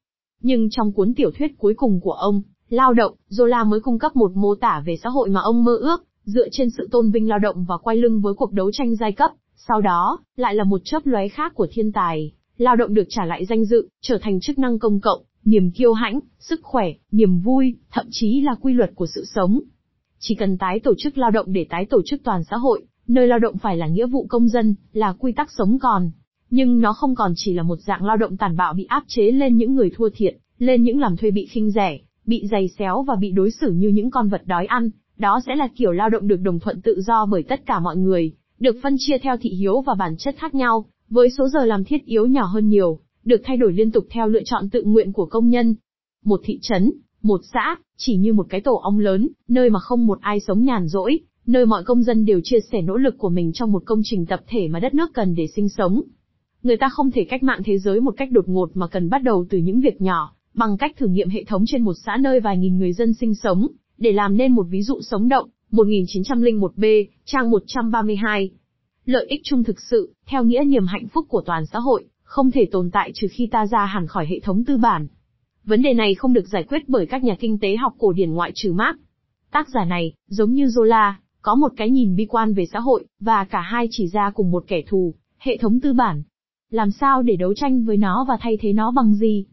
Nhưng 0.41 0.69
trong 0.69 0.91
cuốn 0.91 1.13
tiểu 1.13 1.31
thuyết 1.31 1.57
cuối 1.57 1.73
cùng 1.73 1.99
của 2.01 2.11
ông, 2.13 2.41
Lao 2.69 2.93
động, 2.93 3.13
Zola 3.29 3.65
mới 3.65 3.79
cung 3.79 3.99
cấp 3.99 4.15
một 4.15 4.31
mô 4.35 4.55
tả 4.55 4.83
về 4.85 4.97
xã 5.03 5.09
hội 5.09 5.29
mà 5.29 5.41
ông 5.41 5.63
mơ 5.63 5.75
ước, 5.75 6.03
dựa 6.29 6.49
trên 6.51 6.69
sự 6.69 6.87
tôn 6.91 7.11
vinh 7.11 7.29
lao 7.29 7.39
động 7.39 7.65
và 7.67 7.77
quay 7.77 7.97
lưng 7.97 8.21
với 8.21 8.33
cuộc 8.33 8.53
đấu 8.53 8.71
tranh 8.71 8.95
giai 8.95 9.11
cấp, 9.11 9.31
sau 9.55 9.81
đó, 9.81 10.19
lại 10.35 10.55
là 10.55 10.63
một 10.63 10.81
chớp 10.83 11.05
lóe 11.05 11.27
khác 11.27 11.53
của 11.55 11.67
thiên 11.71 11.91
tài. 11.91 12.31
Lao 12.57 12.75
động 12.75 12.93
được 12.93 13.05
trả 13.09 13.25
lại 13.25 13.45
danh 13.45 13.65
dự, 13.65 13.89
trở 14.01 14.17
thành 14.21 14.39
chức 14.39 14.59
năng 14.59 14.79
công 14.79 14.99
cộng, 14.99 15.21
niềm 15.45 15.71
kiêu 15.71 15.93
hãnh, 15.93 16.19
sức 16.39 16.59
khỏe, 16.63 16.93
niềm 17.11 17.39
vui, 17.39 17.75
thậm 17.91 18.05
chí 18.11 18.41
là 18.41 18.55
quy 18.61 18.73
luật 18.73 18.91
của 18.95 19.07
sự 19.15 19.25
sống. 19.25 19.59
Chỉ 20.19 20.35
cần 20.35 20.57
tái 20.57 20.79
tổ 20.79 20.93
chức 20.97 21.17
lao 21.17 21.31
động 21.31 21.53
để 21.53 21.65
tái 21.69 21.85
tổ 21.85 22.01
chức 22.05 22.23
toàn 22.23 22.43
xã 22.43 22.57
hội, 22.57 22.83
nơi 23.07 23.27
lao 23.27 23.39
động 23.39 23.57
phải 23.57 23.77
là 23.77 23.87
nghĩa 23.87 24.05
vụ 24.05 24.25
công 24.29 24.47
dân, 24.47 24.75
là 24.93 25.13
quy 25.19 25.31
tắc 25.31 25.49
sống 25.57 25.79
còn. 25.79 26.11
Nhưng 26.49 26.81
nó 26.81 26.93
không 26.93 27.15
còn 27.15 27.33
chỉ 27.35 27.53
là 27.53 27.63
một 27.63 27.77
dạng 27.79 28.05
lao 28.05 28.17
động 28.17 28.37
tàn 28.37 28.57
bạo 28.57 28.73
bị 28.73 28.83
áp 28.83 29.03
chế 29.07 29.31
lên 29.31 29.57
những 29.57 29.75
người 29.75 29.91
thua 29.95 30.09
thiệt, 30.09 30.37
lên 30.57 30.83
những 30.83 30.99
làm 30.99 31.17
thuê 31.17 31.31
bị 31.31 31.45
khinh 31.45 31.71
rẻ, 31.71 31.99
bị 32.25 32.47
giày 32.51 32.67
xéo 32.67 33.03
và 33.03 33.15
bị 33.15 33.31
đối 33.31 33.51
xử 33.51 33.71
như 33.71 33.89
những 33.89 34.11
con 34.11 34.29
vật 34.29 34.41
đói 34.45 34.65
ăn, 34.65 34.89
đó 35.19 35.39
sẽ 35.45 35.55
là 35.55 35.67
kiểu 35.75 35.91
lao 35.91 36.09
động 36.09 36.27
được 36.27 36.41
đồng 36.41 36.59
thuận 36.59 36.81
tự 36.81 37.01
do 37.01 37.25
bởi 37.25 37.43
tất 37.43 37.65
cả 37.65 37.79
mọi 37.79 37.97
người, 37.97 38.31
được 38.59 38.75
phân 38.83 38.95
chia 38.97 39.17
theo 39.17 39.37
thị 39.37 39.49
hiếu 39.49 39.81
và 39.81 39.93
bản 39.99 40.15
chất 40.17 40.35
khác 40.37 40.55
nhau, 40.55 40.85
với 41.09 41.29
số 41.37 41.47
giờ 41.49 41.65
làm 41.65 41.83
thiết 41.83 42.05
yếu 42.05 42.25
nhỏ 42.25 42.45
hơn 42.45 42.69
nhiều, 42.69 42.99
được 43.23 43.41
thay 43.43 43.57
đổi 43.57 43.73
liên 43.73 43.91
tục 43.91 44.05
theo 44.09 44.27
lựa 44.27 44.43
chọn 44.45 44.69
tự 44.69 44.83
nguyện 44.83 45.13
của 45.13 45.25
công 45.25 45.49
nhân. 45.49 45.75
Một 46.25 46.41
thị 46.43 46.59
trấn, 46.61 46.91
một 47.21 47.41
xã, 47.53 47.75
chỉ 47.97 48.15
như 48.15 48.33
một 48.33 48.45
cái 48.49 48.61
tổ 48.61 48.75
ong 48.75 48.99
lớn, 48.99 49.29
nơi 49.47 49.69
mà 49.69 49.79
không 49.79 50.07
một 50.07 50.21
ai 50.21 50.39
sống 50.39 50.63
nhàn 50.63 50.87
rỗi, 50.87 51.19
nơi 51.45 51.65
mọi 51.65 51.83
công 51.83 52.03
dân 52.03 52.25
đều 52.25 52.39
chia 52.43 52.59
sẻ 52.71 52.81
nỗ 52.81 52.97
lực 52.97 53.17
của 53.17 53.29
mình 53.29 53.51
trong 53.53 53.71
một 53.71 53.83
công 53.85 54.01
trình 54.03 54.25
tập 54.25 54.39
thể 54.47 54.67
mà 54.67 54.79
đất 54.79 54.93
nước 54.93 55.13
cần 55.13 55.35
để 55.35 55.47
sinh 55.55 55.69
sống. 55.69 56.01
Người 56.63 56.77
ta 56.77 56.89
không 56.89 57.11
thể 57.11 57.23
cách 57.23 57.43
mạng 57.43 57.61
thế 57.65 57.77
giới 57.77 58.01
một 58.01 58.13
cách 58.17 58.31
đột 58.31 58.47
ngột 58.47 58.71
mà 58.73 58.87
cần 58.87 59.09
bắt 59.09 59.23
đầu 59.23 59.45
từ 59.49 59.57
những 59.57 59.79
việc 59.79 60.01
nhỏ, 60.01 60.35
bằng 60.53 60.77
cách 60.77 60.95
thử 60.97 61.07
nghiệm 61.07 61.29
hệ 61.29 61.43
thống 61.43 61.63
trên 61.67 61.81
một 61.81 61.93
xã 62.05 62.17
nơi 62.19 62.39
vài 62.39 62.57
nghìn 62.57 62.77
người 62.77 62.93
dân 62.93 63.13
sinh 63.13 63.35
sống, 63.35 63.67
để 63.99 64.11
làm 64.11 64.37
nên 64.37 64.51
một 64.51 64.65
ví 64.69 64.81
dụ 64.81 65.01
sống 65.01 65.29
động. 65.29 65.49
1901B, 65.71 67.05
trang 67.25 67.49
132. 67.51 68.51
Lợi 69.05 69.25
ích 69.29 69.41
chung 69.43 69.63
thực 69.63 69.81
sự, 69.89 70.13
theo 70.27 70.43
nghĩa 70.43 70.63
niềm 70.63 70.85
hạnh 70.85 71.07
phúc 71.07 71.25
của 71.29 71.41
toàn 71.45 71.65
xã 71.65 71.79
hội, 71.79 72.05
không 72.23 72.51
thể 72.51 72.65
tồn 72.71 72.89
tại 72.91 73.11
trừ 73.13 73.27
khi 73.31 73.47
ta 73.51 73.65
ra 73.65 73.85
hẳn 73.85 74.07
khỏi 74.07 74.25
hệ 74.25 74.39
thống 74.39 74.63
tư 74.63 74.77
bản. 74.77 75.07
Vấn 75.63 75.81
đề 75.81 75.93
này 75.93 76.15
không 76.15 76.33
được 76.33 76.47
giải 76.47 76.63
quyết 76.63 76.89
bởi 76.89 77.05
các 77.05 77.23
nhà 77.23 77.35
kinh 77.39 77.59
tế 77.59 77.75
học 77.75 77.93
cổ 77.97 78.11
điển 78.11 78.33
ngoại 78.33 78.51
trừ 78.55 78.73
Marx. 78.73 78.99
Tác 79.51 79.69
giả 79.69 79.85
này, 79.85 80.13
giống 80.27 80.53
như 80.53 80.65
Zola, 80.65 81.13
có 81.41 81.55
một 81.55 81.71
cái 81.77 81.89
nhìn 81.89 82.15
bi 82.15 82.25
quan 82.25 82.53
về 82.53 82.65
xã 82.65 82.79
hội, 82.79 83.05
và 83.19 83.43
cả 83.43 83.61
hai 83.61 83.87
chỉ 83.91 84.07
ra 84.07 84.31
cùng 84.35 84.51
một 84.51 84.63
kẻ 84.67 84.81
thù, 84.87 85.13
hệ 85.37 85.57
thống 85.57 85.79
tư 85.79 85.93
bản. 85.93 86.23
Làm 86.71 86.91
sao 86.91 87.21
để 87.21 87.35
đấu 87.35 87.53
tranh 87.53 87.83
với 87.83 87.97
nó 87.97 88.25
và 88.29 88.37
thay 88.41 88.57
thế 88.61 88.73
nó 88.73 88.91
bằng 88.91 89.15
gì? 89.15 89.45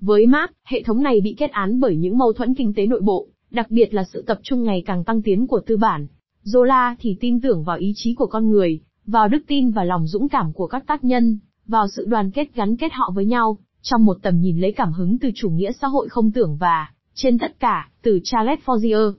Với 0.00 0.26
Marx, 0.26 0.50
hệ 0.64 0.82
thống 0.82 1.02
này 1.02 1.20
bị 1.20 1.34
kết 1.38 1.50
án 1.50 1.80
bởi 1.80 1.96
những 1.96 2.18
mâu 2.18 2.32
thuẫn 2.32 2.54
kinh 2.54 2.74
tế 2.74 2.86
nội 2.86 3.00
bộ, 3.00 3.28
đặc 3.50 3.70
biệt 3.70 3.94
là 3.94 4.04
sự 4.12 4.22
tập 4.26 4.38
trung 4.42 4.62
ngày 4.62 4.82
càng 4.86 5.04
tăng 5.04 5.22
tiến 5.22 5.46
của 5.46 5.60
tư 5.66 5.76
bản. 5.76 6.06
Zola 6.44 6.94
thì 7.00 7.16
tin 7.20 7.40
tưởng 7.40 7.64
vào 7.64 7.76
ý 7.76 7.92
chí 7.96 8.14
của 8.14 8.26
con 8.26 8.50
người, 8.50 8.80
vào 9.06 9.28
đức 9.28 9.38
tin 9.46 9.70
và 9.70 9.84
lòng 9.84 10.06
dũng 10.06 10.28
cảm 10.28 10.52
của 10.52 10.66
các 10.66 10.86
tác 10.86 11.04
nhân, 11.04 11.38
vào 11.66 11.88
sự 11.88 12.04
đoàn 12.04 12.30
kết 12.30 12.54
gắn 12.54 12.76
kết 12.76 12.92
họ 12.92 13.12
với 13.14 13.26
nhau, 13.26 13.58
trong 13.82 14.04
một 14.04 14.16
tầm 14.22 14.40
nhìn 14.40 14.58
lấy 14.58 14.72
cảm 14.72 14.92
hứng 14.92 15.18
từ 15.18 15.30
chủ 15.34 15.50
nghĩa 15.50 15.72
xã 15.72 15.86
hội 15.86 16.08
không 16.08 16.30
tưởng 16.30 16.56
và, 16.56 16.92
trên 17.14 17.38
tất 17.38 17.60
cả, 17.60 17.90
từ 18.02 18.20
Charles 18.24 18.58
Fourier. 18.64 19.12